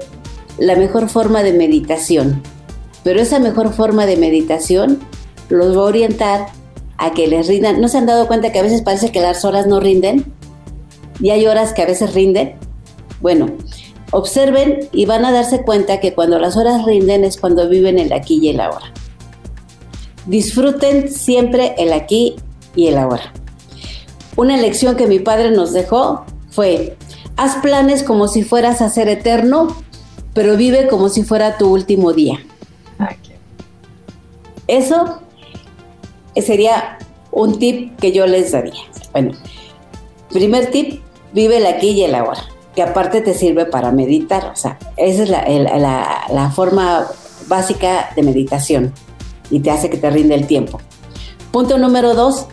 la 0.58 0.76
mejor 0.76 1.08
forma 1.08 1.42
de 1.42 1.52
meditación, 1.52 2.42
pero 3.02 3.20
esa 3.20 3.38
mejor 3.38 3.72
forma 3.72 4.06
de 4.06 4.16
meditación 4.16 5.00
los 5.48 5.76
va 5.76 5.82
a 5.82 5.86
orientar 5.86 6.46
a 6.96 7.12
que 7.12 7.26
les 7.26 7.46
rindan. 7.48 7.80
¿No 7.80 7.88
se 7.88 7.98
han 7.98 8.06
dado 8.06 8.26
cuenta 8.26 8.52
que 8.52 8.58
a 8.58 8.62
veces 8.62 8.82
parece 8.82 9.12
que 9.12 9.20
las 9.20 9.44
horas 9.44 9.66
no 9.66 9.80
rinden? 9.80 10.32
Y 11.20 11.30
hay 11.30 11.46
horas 11.46 11.72
que 11.72 11.82
a 11.82 11.86
veces 11.86 12.14
rinden. 12.14 12.54
Bueno, 13.20 13.48
observen 14.10 14.88
y 14.92 15.06
van 15.06 15.24
a 15.24 15.32
darse 15.32 15.62
cuenta 15.62 16.00
que 16.00 16.14
cuando 16.14 16.38
las 16.38 16.56
horas 16.56 16.84
rinden 16.84 17.24
es 17.24 17.36
cuando 17.36 17.68
viven 17.68 17.98
el 17.98 18.12
aquí 18.12 18.38
y 18.40 18.48
el 18.48 18.60
ahora. 18.60 18.92
Disfruten 20.26 21.10
siempre 21.10 21.74
el 21.78 21.92
aquí 21.92 22.36
y 22.74 22.86
el 22.86 22.98
ahora. 22.98 23.32
Una 24.36 24.56
lección 24.56 24.96
que 24.96 25.06
mi 25.06 25.18
padre 25.18 25.50
nos 25.50 25.72
dejó 25.72 26.24
fue, 26.50 26.96
haz 27.36 27.56
planes 27.56 28.02
como 28.02 28.28
si 28.28 28.42
fueras 28.42 28.80
a 28.80 28.88
ser 28.88 29.08
eterno, 29.08 29.76
pero 30.34 30.56
vive 30.56 30.88
como 30.88 31.08
si 31.08 31.22
fuera 31.22 31.56
tu 31.56 31.72
último 31.72 32.12
día. 32.12 32.40
Eso 34.66 35.20
sería 36.36 36.98
un 37.30 37.58
tip 37.58 37.96
que 37.98 38.12
yo 38.12 38.26
les 38.26 38.52
daría. 38.52 38.82
Bueno, 39.12 39.32
primer 40.30 40.70
tip, 40.70 41.02
vive 41.32 41.58
el 41.58 41.66
aquí 41.66 41.90
y 41.90 42.02
el 42.04 42.14
ahora, 42.14 42.44
que 42.74 42.82
aparte 42.82 43.20
te 43.20 43.34
sirve 43.34 43.66
para 43.66 43.92
meditar. 43.92 44.46
O 44.46 44.56
sea, 44.56 44.78
esa 44.96 45.22
es 45.22 45.30
la, 45.30 46.24
la 46.30 46.50
forma 46.50 47.06
básica 47.46 48.10
de 48.16 48.22
meditación 48.22 48.92
y 49.50 49.60
te 49.60 49.70
hace 49.70 49.90
que 49.90 49.98
te 49.98 50.10
rinde 50.10 50.34
el 50.34 50.46
tiempo. 50.46 50.80
Punto 51.52 51.78
número 51.78 52.14
dos, 52.14 52.48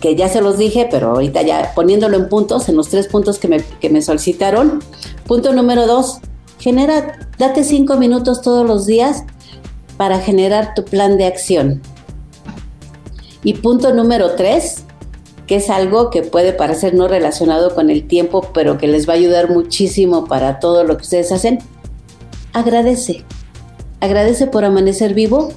que, 0.00 0.16
ya 0.16 0.28
se 0.28 0.40
los 0.40 0.58
dije, 0.58 0.88
pero 0.90 1.10
ahorita 1.10 1.42
ya 1.42 1.72
poniéndolo 1.74 2.16
en 2.16 2.28
puntos, 2.28 2.68
en 2.68 2.76
los 2.76 2.88
tres 2.88 3.08
puntos 3.08 3.38
que 3.38 3.48
me, 3.48 3.62
que 3.62 3.90
me 3.90 4.02
solicitaron. 4.02 4.82
Punto 5.26 5.52
número 5.52 5.86
dos, 5.86 6.18
genera, 6.62 7.18
date 7.38 7.64
cinco 7.64 7.96
minutos 7.96 8.40
todos 8.40 8.64
los 8.64 8.86
días 8.86 9.24
para 9.96 10.20
generar 10.20 10.74
tu 10.74 10.84
plan 10.84 11.18
de 11.18 11.26
acción. 11.26 11.82
Y 13.42 13.54
punto 13.54 13.92
número 13.92 14.36
tres, 14.36 14.84
que 15.48 15.56
es 15.56 15.68
algo 15.68 16.10
que 16.10 16.22
puede 16.22 16.52
parecer 16.52 16.94
no 16.94 17.08
relacionado 17.08 17.74
con 17.74 17.90
el 17.90 18.06
tiempo, 18.06 18.52
pero 18.54 18.78
que 18.78 18.86
les 18.86 19.08
va 19.08 19.14
a 19.14 19.16
ayudar 19.16 19.50
muchísimo 19.50 20.26
para 20.26 20.60
todo 20.60 20.84
lo 20.84 20.96
que 20.96 21.02
ustedes 21.02 21.32
hacen, 21.32 21.58
agradece. 22.52 23.24
Agradece 23.98 24.46
por 24.46 24.64
amanecer 24.64 25.14
vivo 25.14 25.48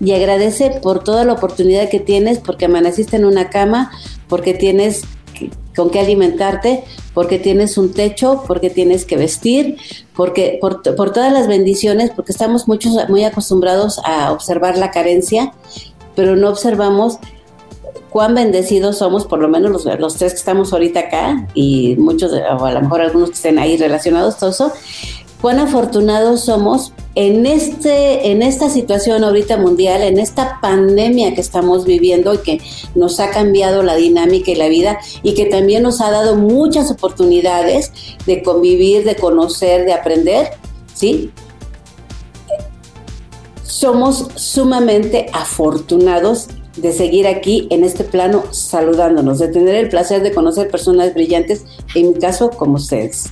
y 0.00 0.12
agradece 0.12 0.78
por 0.82 1.02
toda 1.02 1.24
la 1.24 1.32
oportunidad 1.32 1.88
que 1.88 1.98
tienes, 1.98 2.38
porque 2.38 2.66
amaneciste 2.66 3.16
en 3.16 3.24
una 3.24 3.50
cama, 3.50 3.90
porque 4.28 4.54
tienes 4.54 5.02
con 5.76 5.90
qué 5.90 6.00
alimentarte, 6.00 6.84
porque 7.12 7.38
tienes 7.38 7.78
un 7.78 7.92
techo, 7.92 8.44
porque 8.46 8.70
tienes 8.70 9.04
que 9.04 9.16
vestir, 9.16 9.76
porque 10.14 10.58
por, 10.60 10.82
todas 10.82 11.32
las 11.32 11.48
bendiciones, 11.48 12.10
porque 12.10 12.32
estamos 12.32 12.68
muchos 12.68 12.96
muy 13.08 13.24
acostumbrados 13.24 14.00
a 14.04 14.32
observar 14.32 14.78
la 14.78 14.90
carencia, 14.90 15.52
pero 16.14 16.36
no 16.36 16.48
observamos 16.48 17.18
cuán 18.10 18.34
bendecidos 18.34 18.98
somos, 18.98 19.26
por 19.26 19.40
lo 19.40 19.48
menos 19.48 19.70
los, 19.70 19.98
los 19.98 20.14
tres 20.16 20.32
que 20.32 20.38
estamos 20.38 20.72
ahorita 20.72 21.00
acá, 21.00 21.48
y 21.54 21.96
muchos, 21.96 22.32
o 22.32 22.64
a 22.64 22.72
lo 22.72 22.80
mejor 22.80 23.00
algunos 23.00 23.30
que 23.30 23.36
estén 23.36 23.58
ahí 23.58 23.76
relacionados, 23.76 24.38
todo 24.38 24.50
eso, 24.50 24.72
cuán 25.44 25.58
afortunados 25.58 26.40
somos 26.40 26.94
en, 27.14 27.44
este, 27.44 28.30
en 28.30 28.40
esta 28.40 28.70
situación 28.70 29.24
ahorita 29.24 29.58
mundial, 29.58 30.02
en 30.02 30.18
esta 30.18 30.58
pandemia 30.62 31.34
que 31.34 31.42
estamos 31.42 31.84
viviendo 31.84 32.32
y 32.32 32.38
que 32.38 32.60
nos 32.94 33.20
ha 33.20 33.28
cambiado 33.28 33.82
la 33.82 33.94
dinámica 33.94 34.52
y 34.52 34.54
la 34.54 34.68
vida 34.68 34.98
y 35.22 35.34
que 35.34 35.44
también 35.44 35.82
nos 35.82 36.00
ha 36.00 36.10
dado 36.10 36.36
muchas 36.36 36.90
oportunidades 36.90 37.92
de 38.24 38.42
convivir, 38.42 39.04
de 39.04 39.16
conocer, 39.16 39.84
de 39.84 39.92
aprender, 39.92 40.48
¿sí? 40.94 41.30
Somos 43.64 44.28
sumamente 44.36 45.26
afortunados 45.34 46.48
de 46.78 46.94
seguir 46.94 47.26
aquí 47.26 47.68
en 47.70 47.84
este 47.84 48.04
plano 48.04 48.44
saludándonos, 48.50 49.40
de 49.40 49.48
tener 49.48 49.74
el 49.74 49.90
placer 49.90 50.22
de 50.22 50.32
conocer 50.32 50.70
personas 50.70 51.12
brillantes, 51.12 51.66
en 51.94 52.14
mi 52.14 52.18
caso 52.18 52.48
como 52.48 52.76
ustedes. 52.76 53.26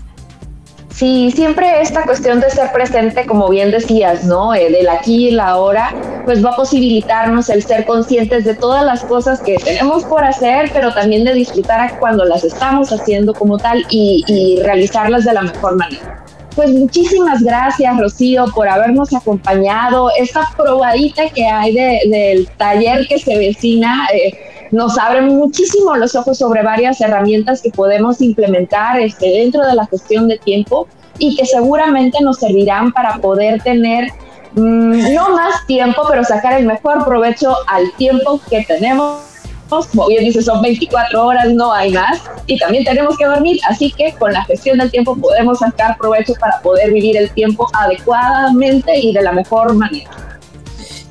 Sí, 0.95 1.31
siempre 1.35 1.81
esta 1.81 2.03
cuestión 2.03 2.41
de 2.41 2.51
ser 2.51 2.71
presente, 2.71 3.25
como 3.25 3.49
bien 3.49 3.71
decías, 3.71 4.25
¿no? 4.25 4.55
Eh, 4.55 4.71
del 4.71 4.89
aquí 4.89 5.29
y 5.29 5.31
la 5.31 5.49
ahora, 5.49 5.95
pues 6.25 6.45
va 6.45 6.51
a 6.51 6.57
posibilitarnos 6.57 7.49
el 7.49 7.63
ser 7.63 7.87
conscientes 7.87 8.45
de 8.45 8.55
todas 8.55 8.85
las 8.85 9.03
cosas 9.05 9.41
que 9.41 9.57
tenemos 9.57 10.05
por 10.05 10.23
hacer, 10.23 10.71
pero 10.75 10.93
también 10.93 11.25
de 11.25 11.33
disfrutar 11.33 11.99
cuando 11.99 12.25
las 12.25 12.45
estamos 12.45 12.93
haciendo 12.93 13.33
como 13.33 13.57
tal 13.59 13.85
y, 13.89 14.61
realizarlas 14.63 15.25
de 15.25 15.33
la 15.33 15.43
mejor 15.43 15.77
manera. 15.77 16.25
Pues 16.55 16.71
muchísimas 16.71 17.43
gracias, 17.43 17.99
Rocío, 17.99 18.45
por 18.55 18.69
habernos 18.69 19.15
acompañado. 19.15 20.11
Esta 20.19 20.51
probadita 20.57 21.31
que 21.31 21.47
hay 21.47 21.75
del 21.75 22.47
taller 22.59 23.09
que 23.09 23.19
se 23.19 23.39
vecina. 23.39 24.07
Eh, 24.13 24.52
nos 24.73 24.99
abren 24.99 25.29
muchísimo 25.37 25.95
los 25.97 26.17
ojos 26.17 26.39
sobre 26.39 26.63
varias 26.63 27.01
herramientas 27.01 27.61
que 27.61 27.71
podemos 27.71 28.21
implementar 28.23 28.99
este, 28.99 29.27
dentro 29.27 29.65
de 29.67 29.75
la 29.75 29.87
gestión 29.87 30.29
de 30.29 30.39
tiempo 30.39 30.89
y 31.19 31.37
que 31.37 31.45
seguramente 31.45 32.19
nos 32.23 32.39
servirán 32.39 32.91
para 32.91 33.19
poder 33.19 33.63
tener 33.63 34.09
mm, 34.55 35.15
no 35.15 35.29
más 35.37 35.67
tiempo, 35.67 36.03
pero 36.09 36.25
sacar 36.25 36.59
el 36.59 36.67
mejor 36.67 37.05
provecho 37.05 37.55
al 37.69 37.93
tiempo 37.97 38.41
que 38.49 38.65
tenemos. 38.65 39.21
Como 39.69 40.07
bien 40.07 40.25
dice, 40.25 40.43
son 40.43 40.61
24 40.61 41.27
horas, 41.27 41.53
no 41.53 41.73
hay 41.73 41.93
más. 41.93 42.23
Y 42.47 42.59
también 42.59 42.85
tenemos 42.85 43.17
que 43.17 43.27
dormir, 43.27 43.59
así 43.69 43.93
que 43.93 44.15
con 44.19 44.33
la 44.33 44.45
gestión 44.45 44.79
del 44.79 44.91
tiempo 44.91 45.17
podemos 45.17 45.59
sacar 45.59 45.97
provecho 45.99 46.35
para 46.41 46.61
poder 46.61 46.93
vivir 46.93 47.17
el 47.17 47.31
tiempo 47.31 47.69
adecuadamente 47.75 48.99
y 48.99 49.13
de 49.13 49.23
la 49.23 49.33
mejor 49.33 49.75
manera. 49.75 50.11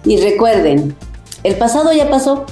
Y 0.03 0.18
recuerden, 0.18 0.95
el 1.43 1.55
pasado 1.55 1.91
ya 1.91 2.07
pasó, 2.09 2.45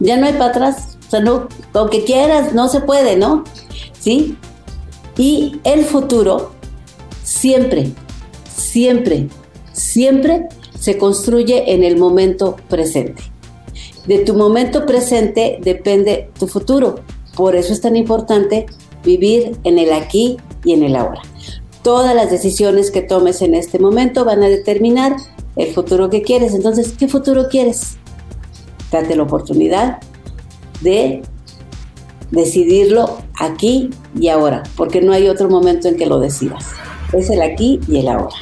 ya 0.00 0.16
no 0.16 0.26
hay 0.26 0.32
para 0.32 0.46
atrás. 0.46 0.98
O 1.06 1.10
sea, 1.10 1.20
no, 1.20 1.48
aunque 1.72 2.04
quieras, 2.04 2.54
no 2.54 2.68
se 2.68 2.80
puede, 2.80 3.16
¿no? 3.16 3.44
¿Sí? 3.98 4.36
Y 5.16 5.60
el 5.64 5.84
futuro 5.84 6.52
siempre, 7.22 7.92
siempre, 8.54 9.28
siempre 9.72 10.48
se 10.78 10.98
construye 10.98 11.72
en 11.72 11.84
el 11.84 11.96
momento 11.96 12.56
presente. 12.68 13.22
De 14.06 14.18
tu 14.18 14.34
momento 14.34 14.84
presente 14.84 15.58
depende 15.62 16.30
tu 16.38 16.46
futuro. 16.46 16.96
Por 17.36 17.56
eso 17.56 17.72
es 17.72 17.80
tan 17.80 17.96
importante 17.96 18.66
vivir 19.02 19.56
en 19.64 19.78
el 19.78 19.92
aquí 19.92 20.36
y 20.64 20.72
en 20.72 20.82
el 20.82 20.96
ahora. 20.96 21.22
Todas 21.82 22.14
las 22.14 22.30
decisiones 22.30 22.90
que 22.90 23.02
tomes 23.02 23.42
en 23.42 23.54
este 23.54 23.78
momento 23.78 24.24
van 24.24 24.42
a 24.42 24.48
determinar 24.48 25.16
el 25.56 25.72
futuro 25.72 26.10
que 26.10 26.22
quieres. 26.22 26.54
Entonces, 26.54 26.94
¿qué 26.98 27.08
futuro 27.08 27.48
quieres? 27.48 27.98
Date 28.94 29.16
la 29.16 29.24
oportunidad 29.24 29.98
de 30.80 31.22
decidirlo 32.30 33.18
aquí 33.38 33.90
y 34.18 34.28
ahora, 34.28 34.62
porque 34.76 35.00
no 35.00 35.12
hay 35.12 35.28
otro 35.28 35.48
momento 35.48 35.88
en 35.88 35.96
que 35.96 36.06
lo 36.06 36.18
decidas. 36.20 36.72
Es 37.12 37.30
el 37.30 37.42
aquí 37.42 37.80
y 37.88 37.98
el 37.98 38.08
ahora. 38.08 38.36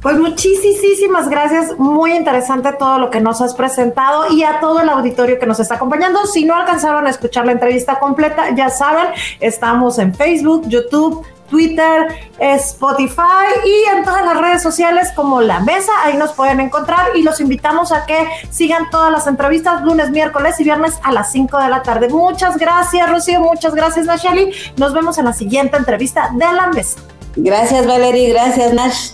Pues 0.00 0.18
muchísimas 0.18 1.28
gracias, 1.28 1.78
muy 1.78 2.12
interesante 2.12 2.72
todo 2.76 2.98
lo 2.98 3.08
que 3.10 3.20
nos 3.20 3.40
has 3.40 3.54
presentado 3.54 4.32
y 4.32 4.42
a 4.42 4.58
todo 4.58 4.80
el 4.80 4.88
auditorio 4.88 5.38
que 5.38 5.46
nos 5.46 5.60
está 5.60 5.76
acompañando. 5.76 6.26
Si 6.26 6.44
no 6.44 6.56
alcanzaron 6.56 7.06
a 7.06 7.10
escuchar 7.10 7.46
la 7.46 7.52
entrevista 7.52 8.00
completa, 8.00 8.52
ya 8.56 8.68
saben, 8.68 9.06
estamos 9.38 10.00
en 10.00 10.12
Facebook, 10.12 10.64
YouTube, 10.66 11.24
Twitter, 11.52 12.06
Spotify 12.38 13.44
y 13.62 13.94
en 13.94 14.04
todas 14.04 14.24
las 14.24 14.40
redes 14.40 14.62
sociales 14.62 15.10
como 15.14 15.42
La 15.42 15.60
Mesa, 15.60 15.92
ahí 16.02 16.16
nos 16.16 16.32
pueden 16.32 16.60
encontrar 16.60 17.08
y 17.14 17.22
los 17.22 17.42
invitamos 17.42 17.92
a 17.92 18.06
que 18.06 18.26
sigan 18.50 18.88
todas 18.88 19.12
las 19.12 19.26
entrevistas 19.26 19.82
lunes, 19.82 20.08
miércoles 20.10 20.58
y 20.60 20.64
viernes 20.64 20.98
a 21.02 21.12
las 21.12 21.30
5 21.30 21.58
de 21.58 21.68
la 21.68 21.82
tarde. 21.82 22.08
Muchas 22.08 22.56
gracias, 22.56 23.10
Rocío, 23.10 23.40
muchas 23.40 23.74
gracias, 23.74 24.06
Nacheli. 24.06 24.50
Nos 24.78 24.94
vemos 24.94 25.18
en 25.18 25.26
la 25.26 25.34
siguiente 25.34 25.76
entrevista 25.76 26.30
de 26.32 26.50
La 26.52 26.68
Mesa. 26.68 26.98
Gracias, 27.36 27.86
Valerie, 27.86 28.30
gracias, 28.30 28.72
Nash. 28.72 29.10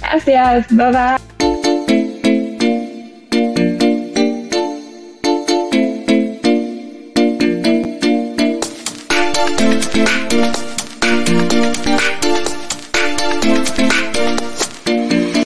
Gracias, 0.00 0.66
bye 0.70 1.21